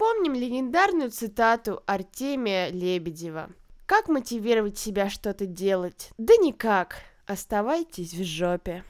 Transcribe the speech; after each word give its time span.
Вспомним 0.00 0.32
легендарную 0.32 1.10
цитату 1.10 1.82
Артемия 1.84 2.70
Лебедева. 2.70 3.50
Как 3.84 4.08
мотивировать 4.08 4.78
себя 4.78 5.10
что-то 5.10 5.44
делать? 5.44 6.08
Да 6.16 6.36
никак. 6.36 7.02
Оставайтесь 7.26 8.14
в 8.14 8.24
жопе. 8.24 8.82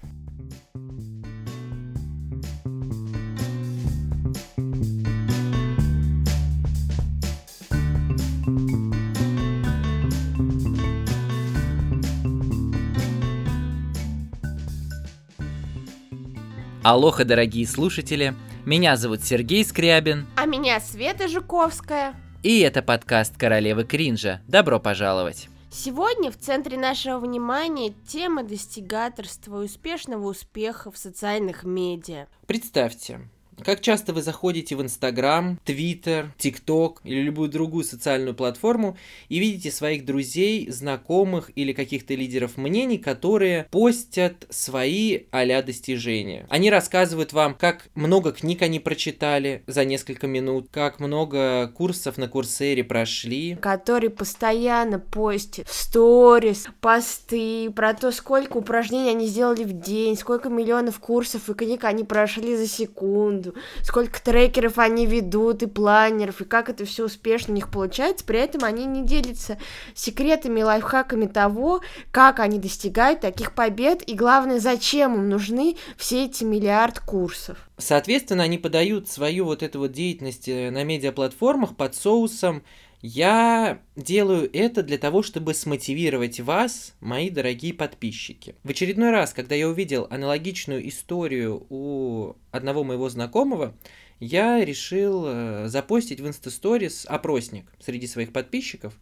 Алоха, 16.91 17.25
дорогие 17.25 17.69
слушатели! 17.69 18.35
Меня 18.67 18.97
зовут 18.97 19.23
Сергей 19.23 19.65
Скрябин. 19.65 20.27
А 20.37 20.45
меня 20.45 20.81
Света 20.81 21.29
Жуковская. 21.29 22.17
И 22.43 22.59
это 22.59 22.83
подкаст 22.83 23.37
«Королевы 23.37 23.85
кринжа». 23.85 24.41
Добро 24.49 24.81
пожаловать! 24.81 25.49
Сегодня 25.71 26.33
в 26.33 26.37
центре 26.37 26.77
нашего 26.77 27.21
внимания 27.21 27.95
тема 28.09 28.43
достигаторства 28.43 29.63
и 29.63 29.67
успешного 29.67 30.27
успеха 30.27 30.91
в 30.91 30.99
социальных 30.99 31.63
медиа. 31.63 32.27
Представьте, 32.49 33.21
как 33.63 33.81
часто 33.81 34.13
вы 34.13 34.23
заходите 34.23 34.77
в 34.77 34.83
Инстаграм, 34.83 35.59
Твиттер, 35.65 36.33
ТикТок 36.39 37.01
или 37.05 37.21
любую 37.21 37.49
другую 37.49 37.85
социальную 37.85 38.35
платформу 38.35 38.97
и 39.29 39.39
видите 39.39 39.71
своих 39.71 40.05
друзей, 40.05 40.71
знакомых 40.71 41.51
или 41.55 41.73
каких-то 41.73 42.15
лидеров 42.15 42.57
мнений, 42.57 42.99
которые 42.99 43.67
постят 43.71 44.47
свои 44.51 45.21
а 45.31 45.63
достижения. 45.63 46.47
Они 46.49 46.71
рассказывают 46.71 47.33
вам, 47.33 47.55
как 47.55 47.89
много 47.95 48.33
книг 48.33 48.63
они 48.63 48.79
прочитали 48.79 49.63
за 49.67 49.85
несколько 49.85 50.27
минут, 50.27 50.69
как 50.71 51.01
много 51.01 51.69
курсов 51.69 52.19
на 52.19 52.29
Курсере 52.29 52.85
прошли. 52.85 53.57
Которые 53.57 54.11
постоянно 54.11 54.99
постят 54.99 55.67
сторис, 55.69 56.67
посты 56.81 57.71
про 57.71 57.95
то, 57.95 58.13
сколько 58.13 58.57
упражнений 58.59 59.11
они 59.11 59.27
сделали 59.27 59.65
в 59.65 59.73
день, 59.73 60.17
сколько 60.17 60.49
миллионов 60.49 61.01
курсов 61.01 61.49
и 61.49 61.55
книг 61.55 61.85
они 61.85 62.05
прошли 62.05 62.57
за 62.57 62.67
секунду 62.67 63.50
году, 63.51 63.55
сколько 63.83 64.23
трекеров 64.23 64.79
они 64.79 65.07
ведут 65.07 65.63
и 65.63 65.67
планеров, 65.67 66.41
и 66.41 66.45
как 66.45 66.69
это 66.69 66.85
все 66.85 67.05
успешно 67.05 67.53
у 67.53 67.57
них 67.57 67.71
получается, 67.71 68.25
при 68.25 68.39
этом 68.39 68.65
они 68.65 68.87
не 68.87 69.05
делятся 69.05 69.59
секретами, 69.95 70.63
лайфхаками 70.63 71.27
того, 71.27 71.81
как 72.11 72.41
они 72.41 72.59
достигают 72.59 73.21
таких 73.21 73.55
побед, 73.55 74.09
и 74.09 74.15
главное, 74.15 74.59
зачем 74.59 75.15
им 75.15 75.29
нужны 75.29 75.77
все 75.97 76.25
эти 76.25 76.45
миллиард 76.45 77.01
курсов. 77.01 77.59
Соответственно, 77.79 78.45
они 78.45 78.59
подают 78.59 79.09
свою 79.09 79.47
вот 79.47 79.63
эту 79.63 79.81
вот 79.81 79.93
деятельность 79.93 80.49
э, 80.49 80.71
на 80.71 80.85
медиаплатформах 80.85 81.77
под 81.77 81.95
соусом 81.95 82.63
я 83.03 83.81
делаю 83.97 84.51
это 84.53 84.83
для 84.83 84.99
того, 84.99 85.23
чтобы 85.23 85.55
смотивировать 85.55 86.41
вас, 86.41 86.95
мои 87.01 87.31
дорогие 87.31 87.73
подписчики. 87.73 88.55
В 88.63 88.71
очередной 88.71 89.11
раз, 89.11 89.33
когда 89.33 89.55
я 89.55 89.69
увидел 89.69 90.07
аналогичную 90.11 90.87
историю 90.89 91.67
у 91.71 92.35
одного 92.51 92.85
моего 92.85 93.09
знакомого, 93.09 93.75
я 94.19 94.63
решил 94.63 95.25
э, 95.27 95.69
запостить 95.69 96.21
в 96.21 96.27
Инстасторис 96.27 97.07
опросник 97.09 97.73
среди 97.81 98.07
своих 98.07 98.33
подписчиков 98.33 98.95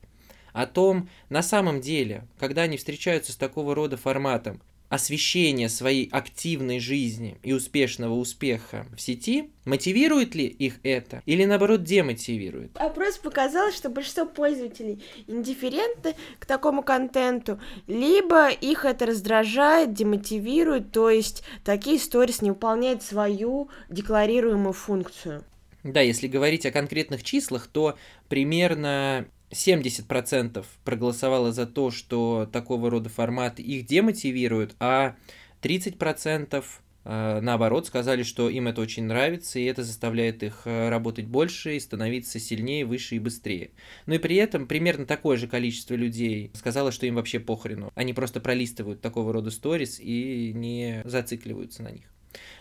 о 0.53 0.67
том, 0.67 1.09
на 1.29 1.43
самом 1.43 1.81
деле, 1.81 2.27
когда 2.39 2.63
они 2.63 2.77
встречаются 2.77 3.33
с 3.33 3.37
такого 3.37 3.75
рода 3.75 3.97
форматом, 3.97 4.63
освещения 4.89 5.69
своей 5.69 6.09
активной 6.11 6.81
жизни 6.81 7.39
и 7.43 7.53
успешного 7.53 8.15
успеха 8.15 8.87
в 8.97 9.01
сети, 9.01 9.51
мотивирует 9.65 10.35
ли 10.35 10.47
их 10.47 10.81
это 10.83 11.23
или 11.27 11.45
наоборот 11.45 11.83
демотивирует? 11.83 12.77
Опрос 12.77 13.19
показал, 13.19 13.71
что 13.73 13.91
большинство 13.91 14.25
пользователей 14.25 15.03
индифферентны 15.27 16.15
к 16.39 16.47
такому 16.47 16.83
контенту, 16.83 17.61
либо 17.87 18.49
их 18.49 18.85
это 18.85 19.07
раздражает, 19.07 19.93
демотивирует, 19.93 20.93
то 20.93 21.11
есть 21.11 21.43
такие 21.65 21.99
сторис 21.99 22.43
не 22.43 22.51
выполняют 22.51 23.03
свою 23.03 23.69
декларируемую 23.91 24.73
функцию. 24.73 25.45
Да, 25.85 26.01
если 26.01 26.27
говорить 26.27 26.67
о 26.67 26.73
конкретных 26.73 27.23
числах, 27.23 27.67
то 27.69 27.97
примерно 28.29 29.27
70% 29.51 30.65
проголосовало 30.85 31.53
за 31.53 31.67
то, 31.67 31.91
что 31.91 32.49
такого 32.53 32.91
рода 32.91 33.09
формат 33.09 33.59
их 33.59 33.87
демотивирует, 33.87 34.77
а 34.79 35.17
30% 35.63 36.65
э, 37.05 37.41
наоборот 37.41 37.87
сказали, 37.87 38.23
что 38.23 38.49
им 38.49 38.69
это 38.69 38.81
очень 38.81 39.05
нравится, 39.05 39.59
и 39.59 39.65
это 39.65 39.83
заставляет 39.83 40.43
их 40.43 40.63
э, 40.65 40.89
работать 40.89 41.27
больше 41.27 41.77
и 41.77 41.81
становиться 41.81 42.39
сильнее, 42.39 42.85
выше 42.85 43.17
и 43.17 43.19
быстрее. 43.21 43.71
Но 44.07 44.15
и 44.15 44.19
при 44.19 44.37
этом 44.37 44.67
примерно 44.67 45.07
такое 45.07 45.37
же 45.37 45.49
количество 45.49 45.95
людей 45.95 46.51
сказало, 46.55 46.93
что 46.93 47.07
им 47.07 47.17
вообще 47.17 47.41
похрену. 47.41 47.91
Они 47.95 48.13
просто 48.13 48.41
пролистывают 48.41 49.01
такого 49.01 49.33
рода 49.33 49.51
сторис 49.51 49.99
и 50.01 50.53
не 50.55 51.03
зацикливаются 51.05 51.83
на 51.83 51.91
них. 51.91 52.05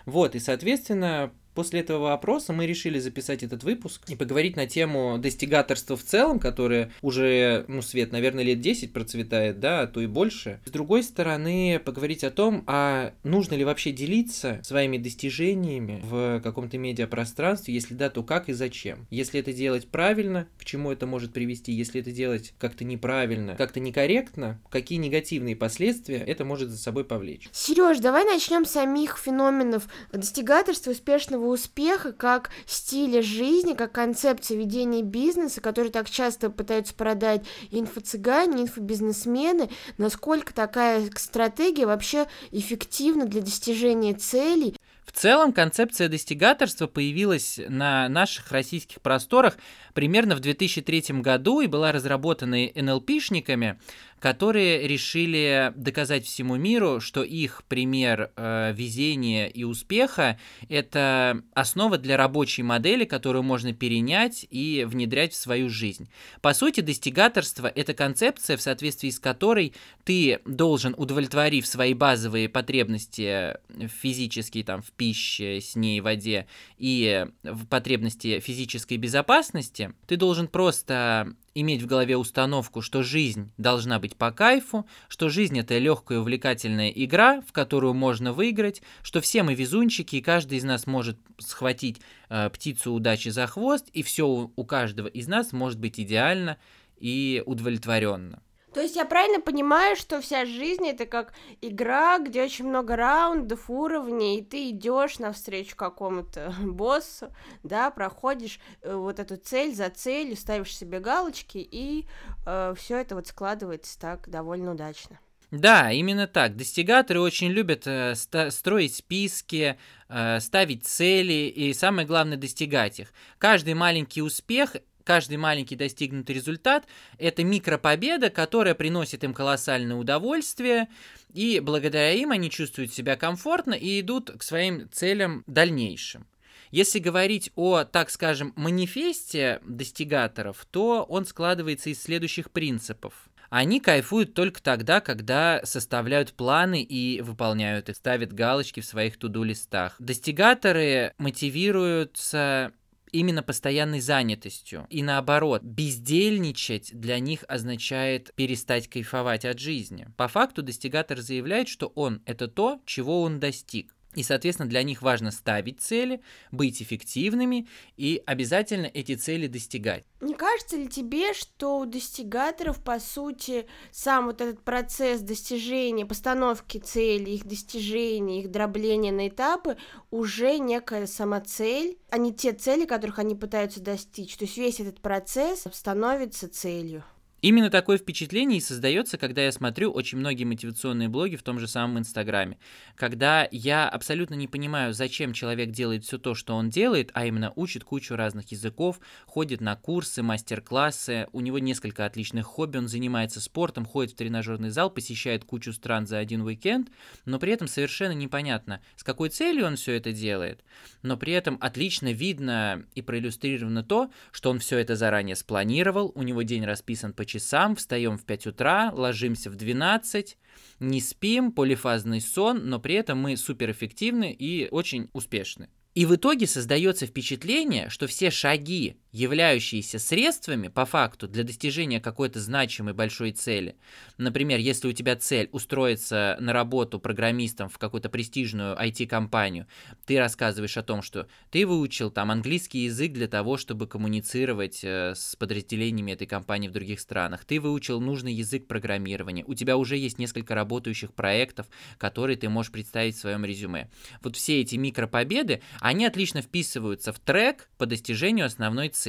Вот, 0.06 0.36
и, 0.36 0.40
соответственно, 0.40 1.34
После 1.58 1.80
этого 1.80 2.10
вопроса 2.10 2.54
мы 2.54 2.68
решили 2.68 3.00
записать 3.00 3.42
этот 3.42 3.64
выпуск 3.64 4.04
и 4.08 4.16
поговорить 4.16 4.56
на 4.56 4.68
тему 4.68 5.18
достигаторства 5.18 5.98
в 5.98 6.04
целом, 6.04 6.40
которое 6.40 6.92
уже, 7.02 7.66
ну, 7.68 7.82
Свет, 7.82 8.12
наверное, 8.12 8.44
лет 8.44 8.62
10 8.62 8.94
процветает, 8.94 9.60
да, 9.60 9.82
а 9.82 9.88
то 9.88 10.00
и 10.00 10.06
больше. 10.06 10.60
С 10.66 10.70
другой 10.70 11.02
стороны, 11.02 11.82
поговорить 11.84 12.24
о 12.24 12.30
том, 12.30 12.64
а 12.68 13.12
нужно 13.24 13.56
ли 13.56 13.64
вообще 13.64 13.92
делиться 13.92 14.60
своими 14.64 15.00
достижениями 15.00 16.00
в 16.04 16.42
каком-то 16.42 16.78
медиапространстве, 16.78 17.74
если 17.74 17.96
да, 17.96 18.12
то 18.12 18.22
как 18.22 18.50
и 18.50 18.54
зачем. 18.54 19.08
Если 19.10 19.40
это 19.40 19.52
делать 19.52 19.88
правильно, 19.88 20.48
к 20.60 20.64
чему 20.64 20.92
это 20.92 21.08
может 21.08 21.34
привести, 21.34 21.72
если 21.72 22.02
это 22.02 22.12
делать 22.12 22.54
как-то 22.60 22.84
неправильно, 22.84 23.56
как-то 23.56 23.80
некорректно, 23.80 24.62
какие 24.70 25.00
негативные 25.00 25.56
последствия 25.56 26.18
это 26.18 26.46
может 26.46 26.70
за 26.70 26.78
собой 26.78 27.04
повлечь. 27.04 27.50
Сереж, 27.52 27.98
давай 27.98 28.26
начнем 28.26 28.64
с 28.64 28.74
самих 28.74 29.18
феноменов 29.18 29.88
достигаторства 30.12 30.92
успешного 30.92 31.47
успеха 31.48 32.12
как 32.12 32.50
стиля 32.66 33.22
жизни, 33.22 33.74
как 33.74 33.92
концепции 33.92 34.56
ведения 34.56 35.02
бизнеса, 35.02 35.62
который 35.62 35.92
так 35.92 36.10
часто 36.10 36.50
пытаются 36.50 36.94
продать 36.94 37.46
инфо-цыгане, 37.72 38.64
инфобизнесмены, 38.64 39.70
насколько 39.98 40.54
такая 40.54 41.10
стратегия 41.16 41.86
вообще 41.86 42.28
эффективна 42.52 43.26
для 43.26 43.42
достижения 43.42 44.14
целей. 44.14 44.76
В 45.08 45.14
целом 45.14 45.54
концепция 45.54 46.10
достигаторства 46.10 46.86
появилась 46.86 47.60
на 47.70 48.10
наших 48.10 48.52
российских 48.52 49.02
просторах 49.02 49.58
примерно 49.94 50.36
в 50.36 50.42
2003 50.42 51.22
году 51.22 51.62
и 51.62 51.68
была 51.68 51.92
разработана 51.92 52.70
НЛПшниками, 52.76 53.80
которые 54.20 54.88
решили 54.88 55.72
доказать 55.76 56.26
всему 56.26 56.56
миру, 56.56 57.00
что 57.00 57.24
их 57.24 57.64
пример 57.68 58.32
э, 58.36 58.74
везения 58.76 59.48
и 59.48 59.64
успеха– 59.64 60.40
это 60.70 61.44
основа 61.54 61.98
для 61.98 62.18
рабочей 62.18 62.64
модели, 62.64 63.06
которую 63.06 63.44
можно 63.44 63.74
перенять 63.74 64.46
и 64.50 64.86
внедрять 64.88 65.34
в 65.34 65.38
свою 65.38 65.70
жизнь. 65.70 66.10
По 66.42 66.54
сути, 66.54 66.82
достигаторство– 66.82 67.68
это 67.76 67.94
концепция, 67.94 68.58
в 68.58 68.62
соответствии 68.62 69.10
с 69.10 69.20
которой 69.20 69.74
ты 70.04 70.40
должен, 70.46 70.96
удовлетворив 70.98 71.68
свои 71.68 71.94
базовые 71.94 72.50
потребности 72.50 73.58
физические, 74.02 74.64
там, 74.64 74.82
в 74.82 74.92
пище, 74.92 75.62
сне 75.62 75.98
и 75.98 76.02
воде, 76.02 76.48
и 76.78 77.26
в 77.44 77.66
потребности 77.68 78.40
физической 78.40 78.98
безопасности, 78.98 79.94
ты 80.08 80.18
должен 80.18 80.48
просто 80.48 81.36
иметь 81.62 81.82
в 81.82 81.88
голове 81.88 82.18
установку, 82.18 82.82
что 82.82 83.04
жизнь 83.04 83.52
должна 83.58 84.00
быть 84.00 84.16
по 84.16 84.32
кайфу, 84.32 84.88
что 85.08 85.30
жизнь 85.30 85.58
это 85.60 85.78
легкая 85.78 86.20
и 86.20 86.22
увлекательная 86.22 86.90
игра, 86.90 87.42
в 87.42 87.52
которую 87.52 87.94
можно 87.94 88.32
выиграть, 88.32 88.82
что 89.02 89.22
все 89.22 89.44
мы 89.44 89.56
везунчики, 89.56 90.18
и 90.18 90.22
каждый 90.22 90.60
из 90.60 90.64
нас 90.64 90.86
может 90.88 91.18
схватить 91.40 92.02
э, 92.30 92.50
птицу 92.50 92.94
удачи 92.94 93.30
за 93.30 93.48
хвост, 93.48 93.88
и 93.94 94.04
все 94.04 94.28
у, 94.28 94.54
у 94.56 94.66
каждого 94.66 95.08
из 95.08 95.28
нас 95.28 95.52
может 95.52 95.80
быть 95.80 96.00
идеально 96.00 96.58
и 97.00 97.42
удовлетворенно. 97.46 98.42
То 98.78 98.84
есть 98.84 98.96
я 98.96 99.06
правильно 99.06 99.42
понимаю, 99.42 99.96
что 99.96 100.22
вся 100.22 100.46
жизнь 100.46 100.88
это 100.88 101.08
как 101.08 101.34
игра, 101.62 102.20
где 102.20 102.44
очень 102.44 102.68
много 102.68 102.96
раундов, 102.96 103.72
уровней, 103.72 104.38
и 104.38 104.44
ты 104.44 104.70
идешь 104.70 105.18
навстречу 105.18 105.76
какому-то 105.76 106.54
боссу, 106.62 107.34
да, 107.64 107.90
проходишь 107.90 108.60
э, 108.84 108.94
вот 108.94 109.18
эту 109.18 109.38
цель 109.38 109.74
за 109.74 109.90
целью, 109.90 110.38
ставишь 110.38 110.78
себе 110.78 111.00
галочки, 111.00 111.58
и 111.58 112.06
э, 112.46 112.76
все 112.78 112.98
это 112.98 113.16
вот 113.16 113.26
складывается 113.26 114.00
так 114.00 114.30
довольно 114.30 114.74
удачно. 114.74 115.20
Да, 115.50 115.92
именно 115.92 116.28
так. 116.28 116.56
Достигаторы 116.56 117.20
очень 117.20 117.50
любят 117.50 117.88
э, 117.88 118.14
строить 118.14 118.94
списки, 118.94 119.80
э, 120.08 120.40
ставить 120.40 120.86
цели 120.86 121.52
и 121.52 121.74
самое 121.74 122.06
главное 122.06 122.38
достигать 122.38 123.00
их. 123.00 123.12
Каждый 123.40 123.74
маленький 123.74 124.22
успех 124.22 124.76
каждый 125.08 125.38
маленький 125.38 125.78
достигнутый 125.78 126.36
результат– 126.36 126.86
это 127.18 127.42
микропобеда, 127.42 128.30
которая 128.30 128.76
приносит 128.76 129.24
им 129.24 129.34
колоссальное 129.34 129.96
удовольствие, 129.96 130.90
и 131.34 131.62
благодаря 131.62 132.12
им 132.12 132.32
они 132.32 132.50
чувствуют 132.50 132.94
себя 132.94 133.16
комфортно 133.16 133.74
и 133.74 134.02
идут 134.02 134.32
к 134.38 134.44
своим 134.44 134.90
целям 134.92 135.46
дальнейшим. 135.48 136.28
Если 136.72 137.00
говорить 137.00 137.54
о, 137.56 137.86
так 137.86 138.10
скажем, 138.10 138.52
манифесте 138.58 139.62
достигаторов, 139.66 140.68
то 140.70 141.06
он 141.08 141.26
складывается 141.26 141.90
из 141.90 142.04
следующих 142.04 142.52
принципов. 142.52 143.14
Они 143.50 143.80
кайфуют 143.80 144.34
только 144.34 144.62
тогда, 144.62 145.00
когда 145.00 145.62
составляют 145.64 146.34
планы 146.34 146.84
и 146.84 147.22
выполняют 147.22 147.88
их, 147.88 147.96
ставят 147.96 148.34
галочки 148.34 148.82
в 148.82 148.86
своих 148.86 149.18
туду-листах. 149.18 149.96
Достигаторы 150.00 151.14
мотивируются 151.18 152.74
именно 153.12 153.44
постоянной 153.44 154.00
занятостью. 154.00 154.88
И 154.90 155.04
наоборот, 155.04 155.64
бездельничать 155.64 156.92
для 156.94 157.20
них 157.20 157.44
означает 157.48 158.34
перестать 158.36 158.88
кайфовать 158.88 159.46
от 159.46 159.60
жизни. 159.60 160.08
По 160.18 160.28
факту 160.28 160.64
достигатор 160.64 161.20
заявляет, 161.20 161.68
что 161.68 161.88
он— 161.88 162.22
это 162.26 162.48
то, 162.48 162.82
чего 162.86 163.22
он 163.22 163.40
достиг. 163.40 163.97
И, 164.18 164.24
соответственно, 164.24 164.68
для 164.68 164.82
них 164.82 165.04
важно 165.04 165.30
ставить 165.30 165.80
цели, 165.80 166.22
быть 166.52 166.82
эффективными 166.82 167.68
и 167.98 168.24
обязательно 168.26 168.88
эти 168.88 169.14
цели 169.14 169.46
достигать. 169.46 170.06
Не 170.22 170.34
кажется 170.34 170.76
ли 170.76 170.88
тебе, 170.88 171.36
что 171.36 171.78
у 171.78 171.86
достигаторов, 171.86 172.84
по 172.84 173.00
сути, 173.00 173.68
сам 173.92 174.26
вот 174.26 174.42
этот 174.42 174.64
процесс 174.64 175.22
достижения, 175.22 176.08
постановки 176.08 176.80
целей, 176.80 177.36
их 177.36 177.46
достижения, 177.46 178.42
их 178.42 178.50
дробления 178.50 179.12
на 179.12 179.28
этапы 179.28 179.78
уже 180.10 180.58
некая 180.58 181.06
самоцель, 181.06 182.00
а 182.10 182.18
не 182.18 182.34
те 182.34 182.54
цели, 182.54 182.86
которых 182.86 183.20
они 183.20 183.36
пытаются 183.36 183.82
достичь? 183.82 184.36
То 184.36 184.46
есть 184.46 184.58
весь 184.58 184.80
этот 184.80 185.00
процесс 185.00 185.66
становится 185.72 186.50
целью. 186.50 187.04
Именно 187.44 187.70
такое 187.70 188.00
впечатление 188.00 188.58
и 188.58 188.62
создается, 188.62 189.20
когда 189.20 189.44
я 189.44 189.52
смотрю 189.52 189.92
очень 189.92 190.18
многие 190.18 190.44
мотивационные 190.44 191.08
блоги 191.08 191.36
в 191.36 191.44
том 191.44 191.60
же 191.60 191.68
самом 191.68 192.00
Инстаграме. 192.00 192.58
Когда 192.96 193.48
я 193.52 193.88
абсолютно 193.88 194.34
не 194.34 194.48
понимаю, 194.48 194.92
зачем 194.92 195.34
человек 195.34 195.70
делает 195.70 196.04
все 196.04 196.18
то, 196.18 196.34
что 196.34 196.56
он 196.56 196.72
делает, 196.72 197.12
а 197.14 197.28
именно 197.28 197.54
учит 197.56 197.84
кучу 197.84 198.16
разных 198.16 198.52
языков, 198.52 199.00
ходит 199.28 199.62
на 199.62 199.76
курсы, 199.76 200.24
мастер-классы, 200.24 201.28
у 201.32 201.42
него 201.42 201.60
несколько 201.60 202.08
отличных 202.08 202.48
хобби, 202.48 202.78
он 202.78 202.88
занимается 202.88 203.40
спортом, 203.40 203.86
ходит 203.86 204.14
в 204.14 204.16
тренажерный 204.16 204.72
зал, 204.72 204.90
посещает 204.90 205.46
кучу 205.46 205.74
стран 205.74 206.08
за 206.08 206.18
один 206.18 206.42
уикенд, 206.42 206.90
но 207.26 207.38
при 207.38 207.52
этом 207.52 207.68
совершенно 207.68 208.14
непонятно, 208.14 208.82
с 208.96 209.04
какой 209.04 209.30
целью 209.30 209.68
он 209.68 209.76
все 209.76 209.94
это 209.94 210.12
делает, 210.12 210.64
но 211.04 211.18
при 211.18 211.34
этом 211.34 211.60
отлично 211.62 212.12
видно 212.12 212.84
и 212.96 213.04
проиллюстрировано 213.04 213.84
то, 213.84 214.10
что 214.32 214.50
он 214.50 214.58
все 214.58 214.80
это 214.80 214.96
заранее 214.96 215.36
спланировал, 215.36 216.12
у 216.16 216.24
него 216.24 216.42
день 216.42 216.66
расписан 216.66 217.14
по 217.14 217.27
часам, 217.28 217.76
встаем 217.76 218.18
в 218.18 218.26
5 218.26 218.48
утра, 218.48 218.92
ложимся 218.92 219.52
в 219.52 219.56
12, 219.56 220.38
не 220.80 221.02
спим, 221.02 221.52
полифазный 221.52 222.22
сон, 222.22 222.68
но 222.70 222.80
при 222.80 222.96
этом 222.96 223.20
мы 223.20 223.38
суперэффективны 223.38 224.34
и 224.34 224.68
очень 224.72 225.10
успешны. 225.14 225.70
И 225.94 226.06
в 226.06 226.16
итоге 226.16 226.46
создается 226.46 227.08
впечатление, 227.08 227.90
что 227.90 228.06
все 228.06 228.30
шаги, 228.30 228.98
являющиеся 229.18 229.98
средствами 229.98 230.68
по 230.68 230.86
факту 230.86 231.28
для 231.28 231.44
достижения 231.44 232.00
какой-то 232.00 232.40
значимой 232.40 232.94
большой 232.94 233.32
цели, 233.32 233.76
например, 234.18 234.60
если 234.60 234.88
у 234.88 234.94
тебя 234.94 235.16
цель 235.16 235.50
устроиться 235.52 236.38
на 236.40 236.54
работу 236.54 237.00
программистом 237.00 237.68
в 237.68 237.80
какую-то 237.80 238.10
престижную 238.10 238.78
IT-компанию, 238.78 239.66
ты 240.06 240.20
рассказываешь 240.20 240.78
о 240.78 240.84
том, 240.84 241.02
что 241.02 241.28
ты 241.50 241.66
выучил 241.66 242.12
там 242.12 242.30
английский 242.30 242.86
язык 242.86 243.14
для 243.14 243.28
того, 243.28 243.58
чтобы 243.58 243.88
коммуницировать 243.88 244.84
э, 244.84 245.14
с 245.16 245.36
подразделениями 245.36 246.12
этой 246.12 246.28
компании 246.28 246.68
в 246.68 246.74
других 246.74 247.00
странах, 247.00 247.44
ты 247.44 247.60
выучил 247.60 248.00
нужный 248.00 248.34
язык 248.34 248.68
программирования, 248.68 249.44
у 249.48 249.56
тебя 249.56 249.78
уже 249.78 249.98
есть 249.98 250.20
несколько 250.20 250.54
работающих 250.54 251.14
проектов, 251.14 251.66
которые 251.98 252.38
ты 252.38 252.50
можешь 252.50 252.72
представить 252.72 253.16
в 253.16 253.20
своем 253.20 253.44
резюме. 253.44 253.90
Вот 254.22 254.36
все 254.36 254.62
эти 254.62 254.76
микропобеды, 254.76 255.62
они 255.80 256.06
отлично 256.06 256.44
вписываются 256.44 257.12
в 257.12 257.20
трек 257.20 257.70
по 257.80 257.88
достижению 257.88 258.46
основной 258.46 258.90
цели. 258.90 259.07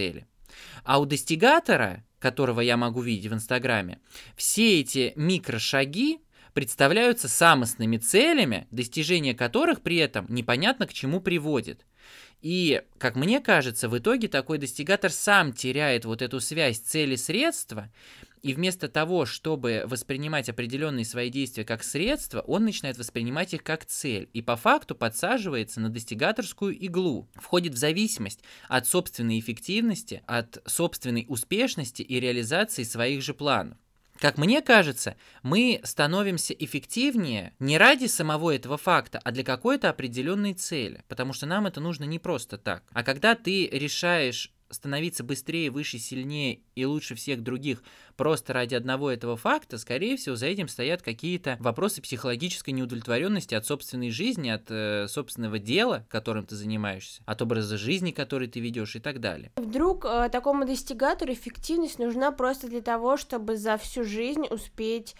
А 0.84 0.98
у 1.00 1.06
достигатора, 1.06 2.04
которого 2.18 2.60
я 2.60 2.76
могу 2.76 3.00
видеть 3.00 3.30
в 3.30 3.34
Инстаграме, 3.34 4.00
все 4.36 4.80
эти 4.80 5.12
микрошаги 5.16 6.20
представляются 6.54 7.28
самостными 7.28 7.98
целями, 7.98 8.66
достижение 8.70 9.34
которых 9.34 9.82
при 9.82 9.96
этом 9.96 10.26
непонятно 10.28 10.86
к 10.86 10.92
чему 10.92 11.20
приводит. 11.20 11.86
И, 12.40 12.82
как 12.98 13.16
мне 13.16 13.40
кажется, 13.40 13.88
в 13.88 13.98
итоге 13.98 14.28
такой 14.28 14.58
достигатор 14.58 15.10
сам 15.10 15.52
теряет 15.52 16.04
вот 16.04 16.22
эту 16.22 16.40
связь 16.40 16.78
цели-средства, 16.78 17.92
и 18.42 18.54
вместо 18.54 18.88
того, 18.88 19.26
чтобы 19.26 19.84
воспринимать 19.86 20.48
определенные 20.48 21.04
свои 21.04 21.30
действия 21.30 21.64
как 21.64 21.82
средства, 21.82 22.40
он 22.40 22.64
начинает 22.64 22.98
воспринимать 22.98 23.54
их 23.54 23.62
как 23.62 23.84
цель 23.84 24.28
и 24.32 24.42
по 24.42 24.56
факту 24.56 24.94
подсаживается 24.94 25.80
на 25.80 25.88
достигаторскую 25.88 26.76
иглу, 26.76 27.28
входит 27.34 27.74
в 27.74 27.78
зависимость 27.78 28.40
от 28.68 28.86
собственной 28.86 29.38
эффективности, 29.38 30.22
от 30.26 30.62
собственной 30.66 31.26
успешности 31.28 32.02
и 32.02 32.20
реализации 32.20 32.82
своих 32.82 33.22
же 33.22 33.34
планов. 33.34 33.78
Как 34.18 34.36
мне 34.36 34.62
кажется, 34.62 35.16
мы 35.42 35.80
становимся 35.84 36.52
эффективнее 36.52 37.54
не 37.60 37.78
ради 37.78 38.06
самого 38.06 38.54
этого 38.54 38.76
факта, 38.76 39.20
а 39.22 39.30
для 39.30 39.44
какой-то 39.44 39.90
определенной 39.90 40.54
цели, 40.54 41.04
потому 41.06 41.32
что 41.32 41.46
нам 41.46 41.66
это 41.66 41.80
нужно 41.80 42.04
не 42.04 42.18
просто 42.18 42.58
так. 42.58 42.82
А 42.92 43.04
когда 43.04 43.36
ты 43.36 43.68
решаешь 43.68 44.52
становиться 44.70 45.24
быстрее, 45.24 45.70
выше, 45.70 45.98
сильнее 45.98 46.60
и 46.74 46.84
лучше 46.84 47.14
всех 47.14 47.42
других 47.42 47.82
просто 48.16 48.52
ради 48.52 48.74
одного 48.74 49.10
этого 49.10 49.36
факта, 49.36 49.78
скорее 49.78 50.16
всего, 50.16 50.36
за 50.36 50.46
этим 50.46 50.68
стоят 50.68 51.02
какие-то 51.02 51.56
вопросы 51.60 52.02
психологической 52.02 52.74
неудовлетворенности 52.74 53.54
от 53.54 53.64
собственной 53.64 54.10
жизни, 54.10 54.50
от 54.50 54.70
э, 54.70 55.06
собственного 55.08 55.58
дела, 55.58 56.04
которым 56.10 56.44
ты 56.44 56.56
занимаешься, 56.56 57.22
от 57.26 57.40
образа 57.42 57.78
жизни, 57.78 58.10
который 58.10 58.48
ты 58.48 58.60
ведешь 58.60 58.96
и 58.96 59.00
так 59.00 59.20
далее. 59.20 59.52
Вдруг 59.56 60.04
э, 60.04 60.28
такому 60.30 60.66
достигатору 60.66 61.32
эффективность 61.32 61.98
нужна 61.98 62.32
просто 62.32 62.68
для 62.68 62.80
того, 62.80 63.16
чтобы 63.16 63.56
за 63.56 63.76
всю 63.78 64.04
жизнь 64.04 64.46
успеть 64.50 65.14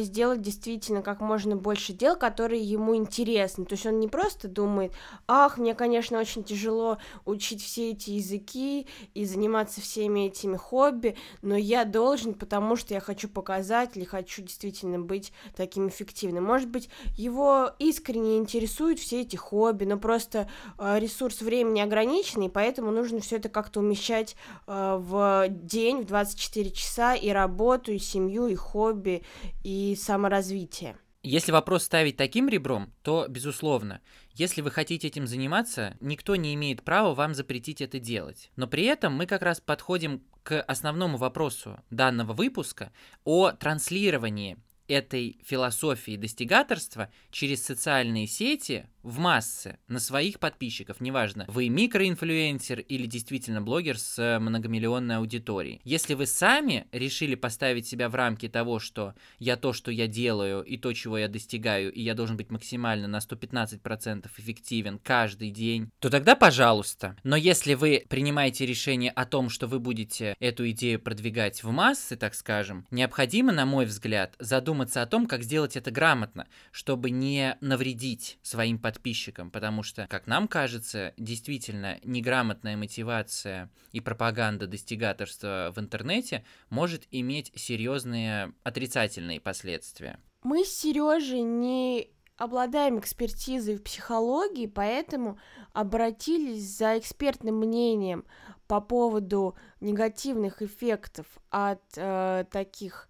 сделать 0.00 0.42
действительно 0.42 1.00
как 1.00 1.20
можно 1.20 1.56
больше 1.56 1.94
дел, 1.94 2.16
которые 2.16 2.62
ему 2.62 2.94
интересны. 2.94 3.64
То 3.64 3.74
есть 3.74 3.86
он 3.86 3.98
не 3.98 4.08
просто 4.08 4.46
думает, 4.46 4.92
ах, 5.26 5.56
мне, 5.56 5.74
конечно, 5.74 6.18
очень 6.18 6.44
тяжело 6.44 6.98
учить 7.24 7.62
все 7.62 7.92
эти 7.92 8.10
языки 8.10 8.86
и 9.14 9.24
заниматься 9.24 9.80
всеми 9.80 10.26
этими 10.26 10.56
хобби, 10.56 11.16
но 11.40 11.56
я 11.56 11.84
должен, 11.84 12.34
потому 12.34 12.76
что 12.76 12.92
я 12.92 13.00
хочу 13.00 13.28
показать 13.28 13.96
или 13.96 14.04
хочу 14.04 14.42
действительно 14.42 14.98
быть 14.98 15.32
таким 15.56 15.88
эффективным. 15.88 16.44
Может 16.44 16.68
быть, 16.68 16.90
его 17.16 17.70
искренне 17.78 18.36
интересуют 18.36 18.98
все 18.98 19.22
эти 19.22 19.36
хобби, 19.36 19.84
но 19.84 19.96
просто 19.96 20.48
э, 20.78 20.98
ресурс 20.98 21.40
времени 21.40 21.80
ограниченный, 21.80 22.50
поэтому 22.50 22.90
нужно 22.90 23.20
все 23.20 23.36
это 23.36 23.48
как-то 23.48 23.80
умещать 23.80 24.36
э, 24.66 24.98
в 25.00 25.46
день, 25.48 26.02
в 26.02 26.06
24 26.06 26.70
часа, 26.70 27.14
и 27.14 27.30
работу, 27.30 27.92
и 27.92 27.98
семью, 27.98 28.46
и 28.46 28.54
хобби, 28.54 29.22
и 29.64 29.69
саморазвитие. 29.98 30.96
Если 31.22 31.52
вопрос 31.52 31.84
ставить 31.84 32.16
таким 32.16 32.48
ребром, 32.48 32.94
то, 33.02 33.26
безусловно, 33.28 34.00
если 34.32 34.62
вы 34.62 34.70
хотите 34.70 35.08
этим 35.08 35.26
заниматься, 35.26 35.96
никто 36.00 36.34
не 36.34 36.54
имеет 36.54 36.82
права 36.82 37.14
вам 37.14 37.34
запретить 37.34 37.82
это 37.82 37.98
делать. 37.98 38.50
Но 38.56 38.66
при 38.66 38.84
этом 38.84 39.12
мы 39.12 39.26
как 39.26 39.42
раз 39.42 39.60
подходим 39.60 40.22
к 40.42 40.62
основному 40.62 41.18
вопросу 41.18 41.78
данного 41.90 42.32
выпуска 42.32 42.90
о 43.24 43.50
транслировании 43.52 44.56
этой 44.88 45.38
философии 45.44 46.16
достигаторства 46.16 47.10
через 47.30 47.64
социальные 47.64 48.26
сети 48.26 48.88
в 49.02 49.18
массы 49.18 49.78
на 49.88 49.98
своих 49.98 50.38
подписчиков, 50.38 51.00
неважно, 51.00 51.44
вы 51.48 51.68
микроинфлюенсер 51.68 52.80
или 52.80 53.06
действительно 53.06 53.62
блогер 53.62 53.98
с 53.98 54.38
многомиллионной 54.38 55.16
аудиторией. 55.16 55.80
Если 55.84 56.14
вы 56.14 56.26
сами 56.26 56.86
решили 56.92 57.34
поставить 57.34 57.86
себя 57.86 58.08
в 58.08 58.14
рамки 58.14 58.48
того, 58.48 58.78
что 58.78 59.14
я 59.38 59.56
то, 59.56 59.72
что 59.72 59.90
я 59.90 60.06
делаю, 60.06 60.62
и 60.62 60.76
то, 60.76 60.92
чего 60.92 61.18
я 61.18 61.28
достигаю, 61.28 61.92
и 61.92 62.02
я 62.02 62.14
должен 62.14 62.36
быть 62.36 62.50
максимально 62.50 63.08
на 63.08 63.18
115% 63.18 64.28
эффективен 64.38 64.98
каждый 64.98 65.50
день, 65.50 65.90
то 65.98 66.10
тогда 66.10 66.36
пожалуйста. 66.36 67.16
Но 67.22 67.36
если 67.36 67.74
вы 67.74 68.04
принимаете 68.08 68.66
решение 68.66 69.10
о 69.10 69.24
том, 69.24 69.48
что 69.48 69.66
вы 69.66 69.78
будете 69.78 70.34
эту 70.40 70.68
идею 70.70 71.00
продвигать 71.00 71.62
в 71.62 71.70
массы, 71.70 72.16
так 72.16 72.34
скажем, 72.34 72.86
необходимо, 72.90 73.52
на 73.52 73.66
мой 73.66 73.86
взгляд, 73.86 74.34
задуматься 74.38 75.02
о 75.02 75.06
том, 75.06 75.26
как 75.26 75.42
сделать 75.42 75.76
это 75.76 75.90
грамотно, 75.90 76.46
чтобы 76.70 77.10
не 77.10 77.56
навредить 77.60 78.38
своим 78.42 78.78
подписчикам 78.78 78.89
подписчикам, 78.90 79.50
потому 79.52 79.84
что, 79.84 80.08
как 80.08 80.26
нам 80.26 80.48
кажется, 80.48 81.14
действительно 81.16 82.00
неграмотная 82.02 82.76
мотивация 82.76 83.70
и 83.92 84.00
пропаганда 84.00 84.66
достигаторства 84.66 85.72
в 85.74 85.78
интернете 85.78 86.44
может 86.70 87.06
иметь 87.12 87.52
серьезные 87.54 88.52
отрицательные 88.64 89.40
последствия. 89.40 90.18
Мы 90.42 90.64
с 90.64 90.76
Сережей 90.76 91.42
не 91.42 92.10
обладаем 92.36 92.98
экспертизой 92.98 93.76
в 93.76 93.84
психологии, 93.84 94.66
поэтому 94.66 95.38
обратились 95.72 96.76
за 96.76 96.98
экспертным 96.98 97.58
мнением 97.58 98.24
по 98.66 98.80
поводу 98.80 99.56
негативных 99.80 100.62
эффектов 100.62 101.26
от 101.50 101.82
э, 101.96 102.44
таких 102.50 103.08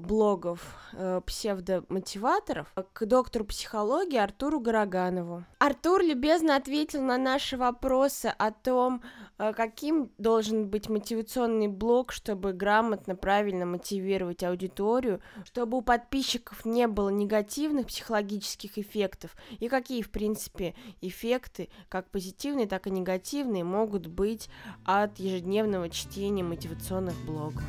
блогов 0.00 0.76
э, 0.92 1.20
псевдомотиваторов 1.26 2.72
к 2.92 3.06
доктору 3.06 3.44
психологии 3.44 4.18
Артуру 4.18 4.60
Гороганову. 4.60 5.44
Артур 5.58 6.02
любезно 6.02 6.56
ответил 6.56 7.02
на 7.02 7.18
наши 7.18 7.56
вопросы 7.56 8.26
о 8.26 8.50
том, 8.50 9.02
э, 9.38 9.52
каким 9.52 10.10
должен 10.18 10.68
быть 10.68 10.88
мотивационный 10.88 11.68
блог, 11.68 12.12
чтобы 12.12 12.52
грамотно, 12.52 13.16
правильно 13.16 13.66
мотивировать 13.66 14.42
аудиторию, 14.42 15.20
чтобы 15.44 15.78
у 15.78 15.82
подписчиков 15.82 16.64
не 16.64 16.86
было 16.86 17.08
негативных 17.08 17.86
психологических 17.86 18.78
эффектов, 18.78 19.34
и 19.58 19.68
какие, 19.68 20.02
в 20.02 20.10
принципе, 20.10 20.74
эффекты, 21.00 21.68
как 21.88 22.10
позитивные, 22.10 22.66
так 22.66 22.86
и 22.86 22.90
негативные, 22.90 23.64
могут 23.64 24.06
быть 24.06 24.48
от 24.84 25.18
ежедневного 25.18 25.90
чтения 25.90 26.42
мотивационных 26.42 27.14
блогов. 27.24 27.62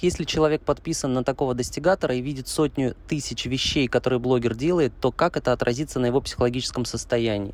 Если 0.00 0.22
человек 0.22 0.62
подписан 0.62 1.12
на 1.12 1.24
такого 1.24 1.54
достигатора 1.54 2.14
и 2.14 2.20
видит 2.20 2.46
сотню 2.46 2.94
тысяч 3.08 3.46
вещей, 3.46 3.88
которые 3.88 4.20
блогер 4.20 4.54
делает, 4.54 4.92
то 5.00 5.10
как 5.10 5.36
это 5.36 5.52
отразится 5.52 5.98
на 5.98 6.06
его 6.06 6.20
психологическом 6.20 6.84
состоянии? 6.84 7.52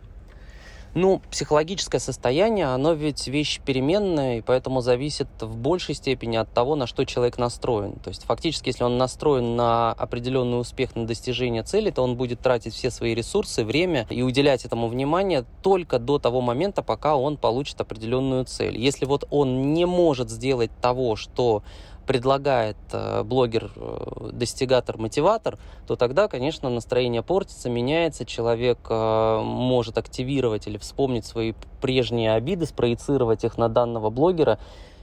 Ну, 0.94 1.22
психологическое 1.30 1.98
состояние, 1.98 2.66
оно 2.66 2.92
ведь 2.92 3.26
вещь 3.28 3.60
переменная, 3.64 4.38
и 4.38 4.40
поэтому 4.42 4.82
зависит 4.82 5.26
в 5.40 5.56
большей 5.56 5.94
степени 5.94 6.36
от 6.36 6.52
того, 6.52 6.76
на 6.76 6.86
что 6.86 7.04
человек 7.04 7.38
настроен. 7.38 7.94
То 7.94 8.10
есть 8.10 8.24
фактически, 8.24 8.68
если 8.68 8.84
он 8.84 8.98
настроен 8.98 9.56
на 9.56 9.92
определенный 9.92 10.60
успех, 10.60 10.94
на 10.94 11.06
достижение 11.06 11.62
цели, 11.62 11.90
то 11.90 12.02
он 12.02 12.14
будет 12.14 12.40
тратить 12.40 12.74
все 12.74 12.90
свои 12.90 13.14
ресурсы, 13.14 13.64
время 13.64 14.06
и 14.10 14.20
уделять 14.20 14.66
этому 14.66 14.86
внимание 14.88 15.46
только 15.62 15.98
до 15.98 16.18
того 16.18 16.42
момента, 16.42 16.82
пока 16.82 17.16
он 17.16 17.38
получит 17.38 17.80
определенную 17.80 18.44
цель. 18.44 18.78
Если 18.78 19.06
вот 19.06 19.26
он 19.30 19.72
не 19.72 19.86
может 19.86 20.28
сделать 20.28 20.70
того, 20.80 21.16
что 21.16 21.64
предлагает 22.06 22.76
э, 22.92 23.23
блогер, 23.23 23.70
э, 23.76 24.30
достигатор, 24.32 24.99
мотиватор, 24.99 25.58
то 25.87 25.96
тогда, 25.96 26.28
конечно, 26.28 26.68
настроение 26.68 27.23
портится, 27.23 27.70
меняется, 27.70 28.25
человек 28.25 28.78
э, 28.88 29.40
может 29.42 29.99
активировать 29.99 30.66
или 30.66 30.78
вспомнить 30.78 31.26
свои 31.26 31.54
прежние 31.80 32.32
обиды, 32.32 32.66
спроецировать 32.66 33.44
их 33.44 33.58
на 33.58 33.68
данного 33.68 34.11
блогера 34.11 34.58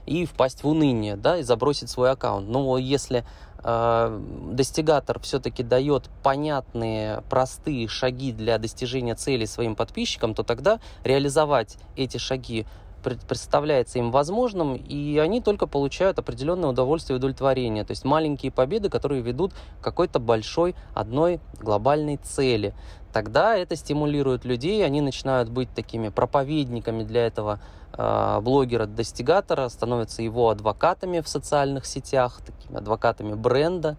и 0.06 0.26
впасть 0.26 0.64
в 0.64 0.68
уныние, 0.68 1.16
да, 1.16 1.38
и 1.38 1.42
забросить 1.42 1.90
свой 1.90 2.10
аккаунт. 2.10 2.48
Но 2.48 2.78
если 2.78 3.24
э, 3.62 4.20
достигатор 4.50 5.20
все-таки 5.20 5.62
дает 5.62 6.10
понятные, 6.22 7.22
простые 7.30 7.88
шаги 7.88 8.32
для 8.32 8.58
достижения 8.58 9.14
цели 9.14 9.44
своим 9.44 9.76
подписчикам, 9.76 10.34
то 10.34 10.42
тогда 10.42 10.80
реализовать 11.04 11.76
эти 11.96 12.18
шаги 12.18 12.66
представляется 13.02 13.98
им 13.98 14.10
возможным, 14.10 14.74
и 14.74 15.18
они 15.18 15.40
только 15.40 15.66
получают 15.66 16.18
определенное 16.18 16.70
удовольствие 16.70 17.16
и 17.16 17.18
удовлетворение. 17.18 17.84
То 17.84 17.92
есть 17.92 18.04
маленькие 18.04 18.52
победы, 18.52 18.88
которые 18.88 19.22
ведут 19.22 19.52
к 19.52 19.84
какой-то 19.84 20.18
большой 20.18 20.74
одной 20.94 21.40
глобальной 21.60 22.16
цели. 22.16 22.74
Тогда 23.12 23.56
это 23.56 23.76
стимулирует 23.76 24.44
людей, 24.44 24.84
они 24.84 25.00
начинают 25.00 25.50
быть 25.50 25.68
такими 25.74 26.08
проповедниками 26.08 27.02
для 27.02 27.26
этого 27.26 27.60
э, 27.92 28.40
блогера-достигатора, 28.40 29.68
становятся 29.68 30.22
его 30.22 30.48
адвокатами 30.48 31.20
в 31.20 31.28
социальных 31.28 31.84
сетях, 31.84 32.40
такими 32.44 32.78
адвокатами 32.78 33.34
бренда. 33.34 33.98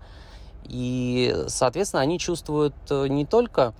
И, 0.63 1.35
соответственно, 1.47 2.01
они 2.01 2.17
чувствуют 2.17 2.73
э, 2.89 3.07
не 3.07 3.25
только, 3.25 3.73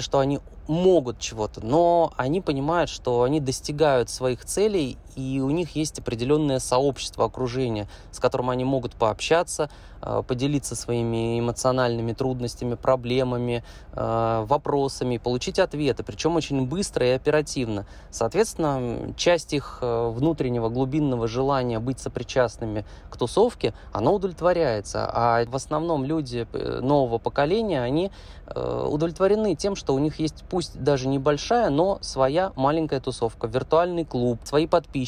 что 0.00 0.18
они 0.18 0.40
могут 0.68 1.18
чего-то, 1.18 1.64
но 1.64 2.12
они 2.16 2.40
понимают, 2.40 2.90
что 2.90 3.22
они 3.22 3.40
достигают 3.40 4.10
своих 4.10 4.44
целей, 4.44 4.96
и 5.16 5.40
у 5.40 5.50
них 5.50 5.76
есть 5.76 5.98
определенное 5.98 6.58
сообщество, 6.58 7.24
окружение, 7.24 7.88
с 8.10 8.18
которым 8.18 8.50
они 8.50 8.64
могут 8.64 8.94
пообщаться, 8.94 9.70
э, 10.00 10.22
поделиться 10.26 10.74
своими 10.74 11.38
эмоциональными 11.38 12.12
трудностями, 12.12 12.74
проблемами, 12.74 13.62
э, 13.92 14.44
вопросами, 14.46 15.18
получить 15.18 15.58
ответы, 15.58 16.02
причем 16.02 16.36
очень 16.36 16.66
быстро 16.66 17.06
и 17.06 17.10
оперативно. 17.10 17.86
Соответственно, 18.10 19.14
часть 19.16 19.52
их 19.52 19.78
э, 19.82 20.08
внутреннего 20.10 20.68
глубинного 20.68 21.28
желания 21.28 21.78
быть 21.78 22.00
сопричастными 22.00 22.84
к 23.10 23.16
тусовке, 23.16 23.74
оно 23.92 24.14
удовлетворяется, 24.14 25.08
а 25.12 25.44
в 25.44 25.54
основном 25.54 26.04
люди 26.04 26.46
нового 26.80 27.18
поколения, 27.18 27.82
они 27.82 28.10
удовлетворены 28.54 29.54
тем, 29.54 29.76
что 29.76 29.94
у 29.94 29.98
них 29.98 30.18
есть 30.18 30.44
пусть 30.50 30.82
даже 30.82 31.08
небольшая, 31.08 31.70
но 31.70 31.98
своя 32.02 32.52
маленькая 32.56 33.00
тусовка, 33.00 33.46
виртуальный 33.46 34.04
клуб, 34.04 34.40
свои 34.44 34.66
подписчики. 34.66 35.01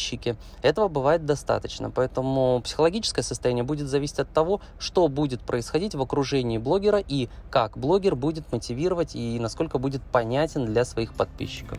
Этого 0.62 0.88
бывает 0.88 1.24
достаточно, 1.24 1.90
поэтому 1.90 2.60
психологическое 2.64 3.22
состояние 3.22 3.64
будет 3.64 3.88
зависеть 3.88 4.18
от 4.18 4.32
того, 4.32 4.60
что 4.78 5.08
будет 5.08 5.42
происходить 5.42 5.94
в 5.94 6.00
окружении 6.00 6.58
блогера 6.58 6.98
и 6.98 7.28
как 7.50 7.78
блогер 7.78 8.16
будет 8.16 8.50
мотивировать 8.52 9.14
и 9.14 9.38
насколько 9.38 9.78
будет 9.78 10.02
понятен 10.02 10.66
для 10.66 10.84
своих 10.84 11.14
подписчиков. 11.14 11.78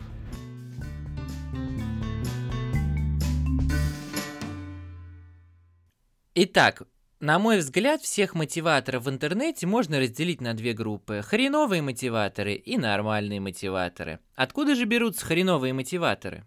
Итак, 6.34 6.82
на 7.18 7.38
мой 7.38 7.58
взгляд, 7.58 8.02
всех 8.02 8.34
мотиваторов 8.34 9.04
в 9.04 9.08
интернете 9.08 9.66
можно 9.66 9.98
разделить 9.98 10.42
на 10.42 10.52
две 10.52 10.74
группы. 10.74 11.22
Хреновые 11.22 11.80
мотиваторы 11.80 12.52
и 12.52 12.76
нормальные 12.76 13.40
мотиваторы. 13.40 14.18
Откуда 14.34 14.74
же 14.74 14.84
берутся 14.84 15.24
хреновые 15.24 15.72
мотиваторы? 15.72 16.44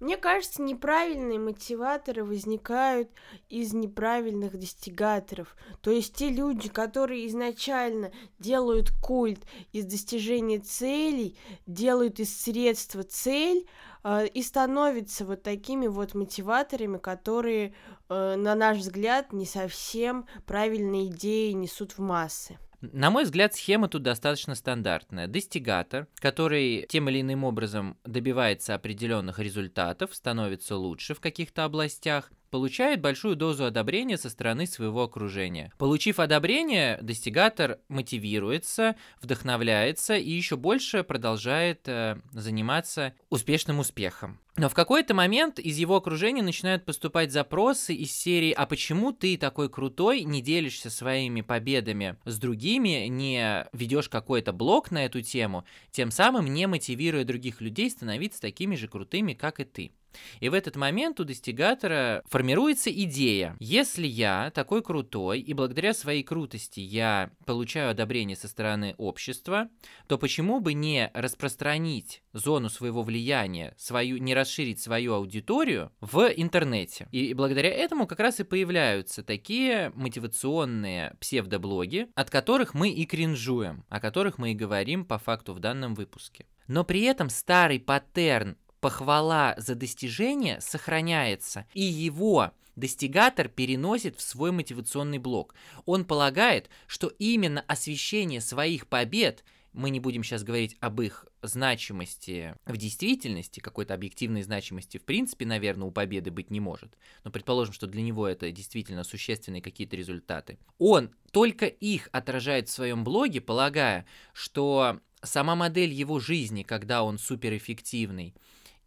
Мне 0.00 0.16
кажется, 0.16 0.62
неправильные 0.62 1.38
мотиваторы 1.38 2.24
возникают 2.24 3.10
из 3.50 3.74
неправильных 3.74 4.58
достигаторов. 4.58 5.54
То 5.82 5.90
есть 5.90 6.14
те 6.14 6.30
люди, 6.30 6.70
которые 6.70 7.26
изначально 7.26 8.10
делают 8.38 8.90
культ 9.02 9.40
из 9.72 9.84
достижения 9.84 10.58
целей, 10.58 11.38
делают 11.66 12.18
из 12.18 12.34
средства 12.34 13.02
цель 13.02 13.68
э, 14.02 14.26
и 14.28 14.42
становятся 14.42 15.26
вот 15.26 15.42
такими 15.42 15.86
вот 15.86 16.14
мотиваторами, 16.14 16.96
которые, 16.96 17.74
э, 18.08 18.36
на 18.36 18.54
наш 18.54 18.78
взгляд, 18.78 19.34
не 19.34 19.44
совсем 19.44 20.26
правильные 20.46 21.08
идеи 21.08 21.52
несут 21.52 21.92
в 21.92 21.98
массы. 21.98 22.58
На 22.80 23.10
мой 23.10 23.24
взгляд, 23.24 23.54
схема 23.54 23.88
тут 23.88 24.02
достаточно 24.02 24.54
стандартная. 24.54 25.26
Достигатор, 25.26 26.08
который 26.16 26.86
тем 26.88 27.08
или 27.08 27.20
иным 27.20 27.44
образом 27.44 27.98
добивается 28.04 28.74
определенных 28.74 29.38
результатов, 29.38 30.14
становится 30.14 30.76
лучше 30.76 31.14
в 31.14 31.20
каких-то 31.20 31.64
областях, 31.64 32.32
получает 32.50 33.00
большую 33.00 33.36
дозу 33.36 33.64
одобрения 33.64 34.18
со 34.18 34.30
стороны 34.30 34.66
своего 34.66 35.02
окружения. 35.02 35.72
Получив 35.78 36.18
одобрение, 36.20 36.98
достигатор 37.00 37.78
мотивируется, 37.88 38.96
вдохновляется 39.22 40.16
и 40.16 40.30
еще 40.30 40.56
больше 40.56 41.04
продолжает 41.04 41.86
э, 41.86 42.18
заниматься 42.32 43.14
успешным 43.30 43.78
успехом. 43.78 44.40
Но 44.56 44.68
в 44.68 44.74
какой-то 44.74 45.14
момент 45.14 45.58
из 45.58 45.78
его 45.78 45.96
окружения 45.96 46.42
начинают 46.42 46.84
поступать 46.84 47.32
запросы 47.32 47.94
из 47.94 48.12
серии 48.12 48.52
«А 48.52 48.66
почему 48.66 49.12
ты 49.12 49.38
такой 49.38 49.70
крутой, 49.70 50.24
не 50.24 50.42
делишься 50.42 50.90
своими 50.90 51.40
победами 51.40 52.16
с 52.24 52.38
другими, 52.38 53.06
не 53.06 53.66
ведешь 53.72 54.08
какой-то 54.08 54.52
блог 54.52 54.90
на 54.90 55.06
эту 55.06 55.22
тему, 55.22 55.64
тем 55.92 56.10
самым 56.10 56.52
не 56.52 56.66
мотивируя 56.66 57.24
других 57.24 57.60
людей 57.60 57.90
становиться 57.90 58.40
такими 58.40 58.74
же 58.74 58.88
крутыми, 58.88 59.34
как 59.34 59.60
и 59.60 59.64
ты?» 59.64 59.92
И 60.40 60.48
в 60.48 60.54
этот 60.54 60.76
момент 60.76 61.20
у 61.20 61.24
достигатора 61.24 62.22
формируется 62.28 62.90
идея. 62.90 63.56
Если 63.60 64.06
я 64.06 64.50
такой 64.54 64.82
крутой, 64.82 65.40
и 65.40 65.54
благодаря 65.54 65.94
своей 65.94 66.22
крутости 66.22 66.80
я 66.80 67.30
получаю 67.46 67.90
одобрение 67.90 68.36
со 68.36 68.48
стороны 68.48 68.94
общества, 68.98 69.68
то 70.06 70.18
почему 70.18 70.60
бы 70.60 70.74
не 70.74 71.10
распространить 71.14 72.22
зону 72.32 72.68
своего 72.68 73.02
влияния, 73.02 73.74
свою, 73.76 74.18
не 74.18 74.34
расширить 74.34 74.80
свою 74.80 75.14
аудиторию 75.14 75.92
в 76.00 76.30
интернете? 76.36 77.08
И 77.12 77.34
благодаря 77.34 77.70
этому 77.70 78.06
как 78.06 78.20
раз 78.20 78.40
и 78.40 78.44
появляются 78.44 79.22
такие 79.22 79.92
мотивационные 79.94 81.16
псевдоблоги, 81.20 82.08
от 82.14 82.30
которых 82.30 82.74
мы 82.74 82.90
и 82.90 83.04
кринжуем, 83.06 83.84
о 83.88 84.00
которых 84.00 84.38
мы 84.38 84.52
и 84.52 84.54
говорим 84.54 85.04
по 85.04 85.18
факту 85.18 85.54
в 85.54 85.60
данном 85.60 85.94
выпуске. 85.94 86.46
Но 86.70 86.84
при 86.84 87.02
этом 87.02 87.30
старый 87.30 87.80
паттерн 87.80 88.56
похвала 88.80 89.54
за 89.58 89.74
достижение 89.74 90.60
сохраняется, 90.60 91.66
и 91.74 91.82
его 91.82 92.52
достигатор 92.76 93.48
переносит 93.48 94.16
в 94.16 94.22
свой 94.22 94.52
мотивационный 94.52 95.18
блок. 95.18 95.54
Он 95.84 96.04
полагает, 96.04 96.70
что 96.86 97.08
именно 97.18 97.60
освещение 97.62 98.40
своих 98.40 98.86
побед 98.86 99.44
мы 99.72 99.90
не 99.90 100.00
будем 100.00 100.24
сейчас 100.24 100.42
говорить 100.42 100.76
об 100.80 101.00
их 101.00 101.26
значимости 101.42 102.56
в 102.66 102.76
действительности, 102.76 103.60
какой-то 103.60 103.94
объективной 103.94 104.42
значимости 104.42 104.98
в 104.98 105.04
принципе, 105.04 105.46
наверное, 105.46 105.86
у 105.86 105.92
победы 105.92 106.30
быть 106.30 106.50
не 106.50 106.58
может. 106.58 106.96
Но 107.22 107.30
предположим, 107.30 107.72
что 107.72 107.86
для 107.86 108.02
него 108.02 108.26
это 108.26 108.50
действительно 108.50 109.04
существенные 109.04 109.62
какие-то 109.62 109.96
результаты. 109.96 110.58
Он 110.78 111.10
только 111.30 111.66
их 111.66 112.08
отражает 112.12 112.68
в 112.68 112.72
своем 112.72 113.04
блоге, 113.04 113.40
полагая, 113.40 114.06
что 114.32 115.00
сама 115.22 115.54
модель 115.54 115.92
его 115.92 116.18
жизни, 116.18 116.62
когда 116.62 117.02
он 117.02 117.18
суперэффективный, 117.18 118.34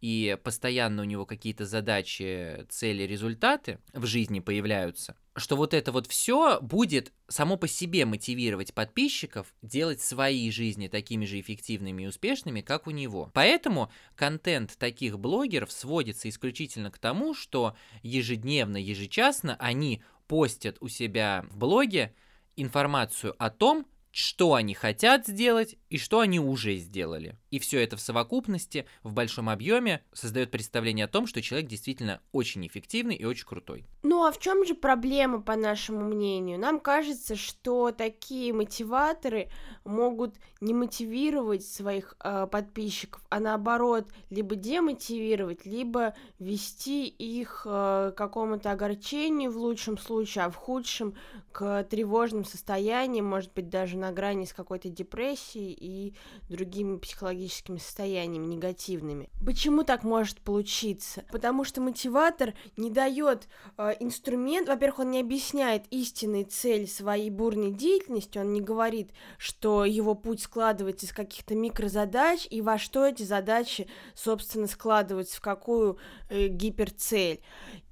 и 0.04 0.36
постоянно 0.44 1.00
у 1.00 1.06
него 1.06 1.24
какие-то 1.24 1.64
задачи, 1.64 2.66
цели, 2.68 3.04
результаты 3.04 3.78
в 3.94 4.04
жизни 4.04 4.40
появляются, 4.40 5.16
что 5.34 5.56
вот 5.56 5.72
это 5.72 5.92
вот 5.92 6.06
все 6.06 6.60
будет 6.60 7.10
само 7.26 7.56
по 7.56 7.66
себе 7.66 8.04
мотивировать 8.04 8.74
подписчиков 8.74 9.54
делать 9.62 10.02
свои 10.02 10.50
жизни 10.50 10.88
такими 10.88 11.24
же 11.24 11.40
эффективными 11.40 12.02
и 12.02 12.06
успешными, 12.06 12.60
как 12.60 12.86
у 12.86 12.90
него. 12.90 13.30
Поэтому 13.32 13.90
контент 14.14 14.76
таких 14.76 15.18
блогеров 15.18 15.72
сводится 15.72 16.28
исключительно 16.28 16.90
к 16.90 16.98
тому, 16.98 17.32
что 17.32 17.74
ежедневно, 18.02 18.76
ежечасно 18.76 19.56
они 19.58 20.02
постят 20.28 20.76
у 20.80 20.88
себя 20.88 21.46
в 21.48 21.56
блоге 21.56 22.14
информацию 22.56 23.34
о 23.38 23.48
том, 23.48 23.86
что 24.14 24.54
они 24.54 24.74
хотят 24.74 25.26
сделать 25.26 25.74
и 25.90 25.98
что 25.98 26.20
они 26.20 26.38
уже 26.38 26.76
сделали. 26.76 27.36
И 27.50 27.58
все 27.58 27.82
это 27.82 27.96
в 27.96 28.00
совокупности, 28.00 28.86
в 29.02 29.12
большом 29.12 29.48
объеме 29.48 30.04
создает 30.12 30.52
представление 30.52 31.06
о 31.06 31.08
том, 31.08 31.26
что 31.26 31.42
человек 31.42 31.68
действительно 31.68 32.20
очень 32.30 32.64
эффективный 32.64 33.16
и 33.16 33.24
очень 33.24 33.44
крутой. 33.44 33.84
Ну 34.04 34.24
а 34.24 34.30
в 34.30 34.38
чем 34.38 34.64
же 34.64 34.74
проблема, 34.74 35.42
по 35.42 35.56
нашему 35.56 36.02
мнению? 36.02 36.60
Нам 36.60 36.78
кажется, 36.78 37.34
что 37.34 37.90
такие 37.90 38.52
мотиваторы 38.52 39.48
могут 39.84 40.36
не 40.60 40.74
мотивировать 40.74 41.64
своих 41.64 42.16
э, 42.22 42.46
подписчиков, 42.46 43.20
а 43.30 43.40
наоборот, 43.40 44.06
либо 44.30 44.54
демотивировать, 44.54 45.66
либо 45.66 46.14
вести 46.38 47.08
их 47.08 47.66
э, 47.66 48.12
к 48.14 48.16
какому-то 48.16 48.70
огорчению 48.70 49.50
в 49.50 49.56
лучшем 49.56 49.98
случае, 49.98 50.44
а 50.44 50.50
в 50.50 50.54
худшем 50.54 51.14
к 51.50 51.84
тревожным 51.84 52.44
состояниям, 52.44 53.26
может 53.26 53.52
быть, 53.54 53.68
даже 53.68 53.96
на 54.04 54.12
грани 54.12 54.44
с 54.44 54.52
какой-то 54.52 54.88
депрессией 54.88 55.76
и 55.78 56.14
другими 56.48 56.98
психологическими 56.98 57.78
состояниями 57.78 58.46
негативными. 58.46 59.30
Почему 59.44 59.82
так 59.82 60.04
может 60.04 60.40
получиться? 60.40 61.24
Потому 61.30 61.64
что 61.64 61.80
мотиватор 61.80 62.54
не 62.76 62.90
дает 62.90 63.48
э, 63.78 63.94
инструмент, 64.00 64.68
во-первых, 64.68 65.00
он 65.00 65.10
не 65.10 65.20
объясняет 65.20 65.84
истинной 65.90 66.44
цель 66.44 66.86
своей 66.86 67.30
бурной 67.30 67.72
деятельности, 67.72 68.38
он 68.38 68.52
не 68.52 68.60
говорит, 68.60 69.10
что 69.38 69.84
его 69.84 70.14
путь 70.14 70.42
складывается 70.42 71.06
из 71.06 71.12
каких-то 71.12 71.54
микрозадач 71.54 72.46
и 72.50 72.60
во 72.60 72.78
что 72.78 73.06
эти 73.06 73.22
задачи, 73.22 73.88
собственно, 74.14 74.66
складываются, 74.66 75.38
в 75.38 75.40
какую 75.40 75.98
э, 76.28 76.48
гиперцель. 76.48 77.40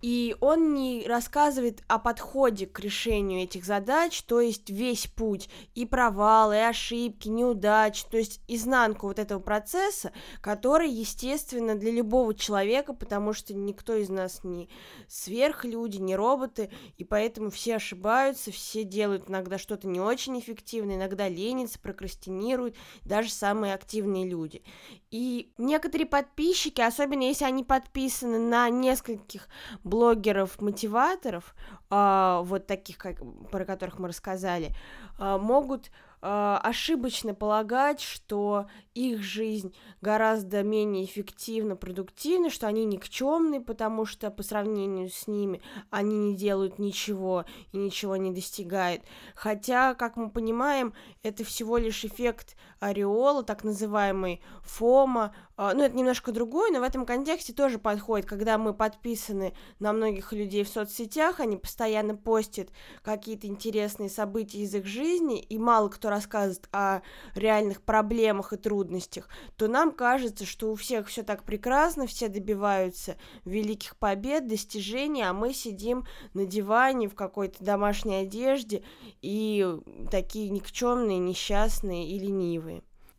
И 0.03 0.37
он 0.41 0.75
не 0.75 1.07
рассказывает 1.07 1.83
о 1.87 1.99
подходе 1.99 2.67
к 2.67 2.81
решению 2.81 3.45
этих 3.45 3.65
задач, 3.65 4.23
то 4.23 4.41
есть 4.41 4.69
весь 4.69 5.07
путь 5.07 5.49
и 5.75 5.87
провалы, 6.03 6.67
ошибки, 6.67 7.29
неудачи, 7.29 8.05
то 8.11 8.17
есть 8.17 8.41
изнанку 8.49 9.07
вот 9.07 9.21
этого 9.21 9.39
процесса, 9.39 10.11
который, 10.41 10.91
естественно, 10.91 11.77
для 11.77 11.93
любого 11.93 12.35
человека, 12.35 12.93
потому 12.93 13.33
что 13.33 13.55
никто 13.55 13.95
из 13.95 14.09
нас 14.09 14.43
не 14.43 14.69
сверхлюди, 15.07 15.99
не 15.99 16.17
роботы, 16.17 16.71
и 16.99 17.05
поэтому 17.05 17.51
все 17.51 17.77
ошибаются, 17.77 18.51
все 18.51 18.83
делают 18.83 19.31
иногда 19.31 19.59
что-то 19.59 19.87
не 19.87 20.01
очень 20.01 20.41
эффективно, 20.41 20.97
иногда 20.97 21.29
ленятся, 21.29 21.79
прокрастинируют, 21.79 22.75
даже 23.05 23.31
самые 23.31 23.75
активные 23.75 24.29
люди. 24.29 24.65
И 25.13 25.53
некоторые 25.57 26.07
подписчики, 26.07 26.81
особенно 26.81 27.23
если 27.23 27.45
они 27.45 27.63
подписаны 27.63 28.41
на 28.41 28.69
нескольких 28.71 29.47
блогеров-мотиваторов, 29.85 31.55
э, 31.91 32.41
вот 32.43 32.67
таких, 32.67 32.99
как, 32.99 33.19
про 33.53 33.65
которых 33.65 34.01
мы 34.01 34.09
рассказали, 34.09 34.75
э, 35.21 35.39
могут 35.39 35.92
ошибочно 36.23 37.35
полагать, 37.35 38.01
что 38.01 38.67
их 38.95 39.23
жизнь 39.23 39.75
гораздо 40.01 40.63
менее 40.63 41.05
эффективна, 41.05 41.75
продуктивна, 41.75 42.49
что 42.49 42.69
они 42.69 42.85
никчемны, 42.85 43.61
потому 43.61 44.05
что 44.05 44.31
по 44.31 44.45
сравнению 44.45 45.11
с 45.11 45.27
ними 45.27 45.61
они 45.91 46.17
не 46.17 46.37
делают 46.37 46.79
ничего 46.79 47.45
и 47.73 47.77
ничего 47.77 48.17
не 48.17 48.31
достигают. 48.31 49.03
Хотя, 49.35 49.95
как 49.95 50.17
мы 50.17 50.31
понимаем, 50.31 50.95
это 51.25 51.43
всего 51.43 51.77
лишь 51.77 52.05
эффект 52.05 52.57
ореола, 52.83 53.45
так 53.45 53.63
называемый 53.63 54.43
фома. 54.63 55.35
Э, 55.57 55.71
ну, 55.75 55.85
это 55.85 55.97
немножко 55.97 56.33
другой, 56.33 56.71
но 56.73 56.81
в 56.81 56.83
этом 56.83 57.07
контексте 57.07 57.53
тоже 57.53 57.79
подходит, 57.79 58.27
когда 58.27 58.59
мы 58.59 58.75
подписаны 58.75 59.55
на 59.79 59.93
многих 59.93 60.33
людей 60.33 60.65
в 60.65 60.69
соцсетях, 60.69 61.39
они 61.39 61.57
постоянно 61.57 62.17
постят 62.17 62.71
какие-то 63.03 63.47
интересные 63.47 64.11
события 64.11 64.59
из 64.59 64.75
их 64.75 64.87
жизни, 64.87 65.41
и 65.41 65.59
мало 65.59 65.89
кто 65.89 66.11
рассказывает 66.11 66.69
о 66.73 67.03
реальных 67.35 67.83
проблемах 67.83 68.53
и 68.53 68.57
трудностях, 68.57 69.29
то 69.57 69.69
нам 69.69 69.93
кажется, 69.93 70.45
что 70.45 70.73
у 70.73 70.75
всех 70.75 71.07
все 71.07 71.23
так 71.23 71.45
прекрасно, 71.45 72.07
все 72.07 72.29
добиваются 72.29 73.17
великих 73.45 73.97
побед, 73.97 74.49
достижений, 74.49 75.23
а 75.23 75.33
мы 75.33 75.55
сидим 75.55 76.05
на 76.35 76.47
диване 76.47 77.09
в 77.09 77.15
какой-то 77.15 77.63
домашней 77.63 78.17
одежде 78.17 78.83
и 79.21 79.79
такие 80.11 80.49
никчемные, 80.51 81.19
несчастные 81.19 82.09
и 82.09 82.19
ленивые. 82.19 82.72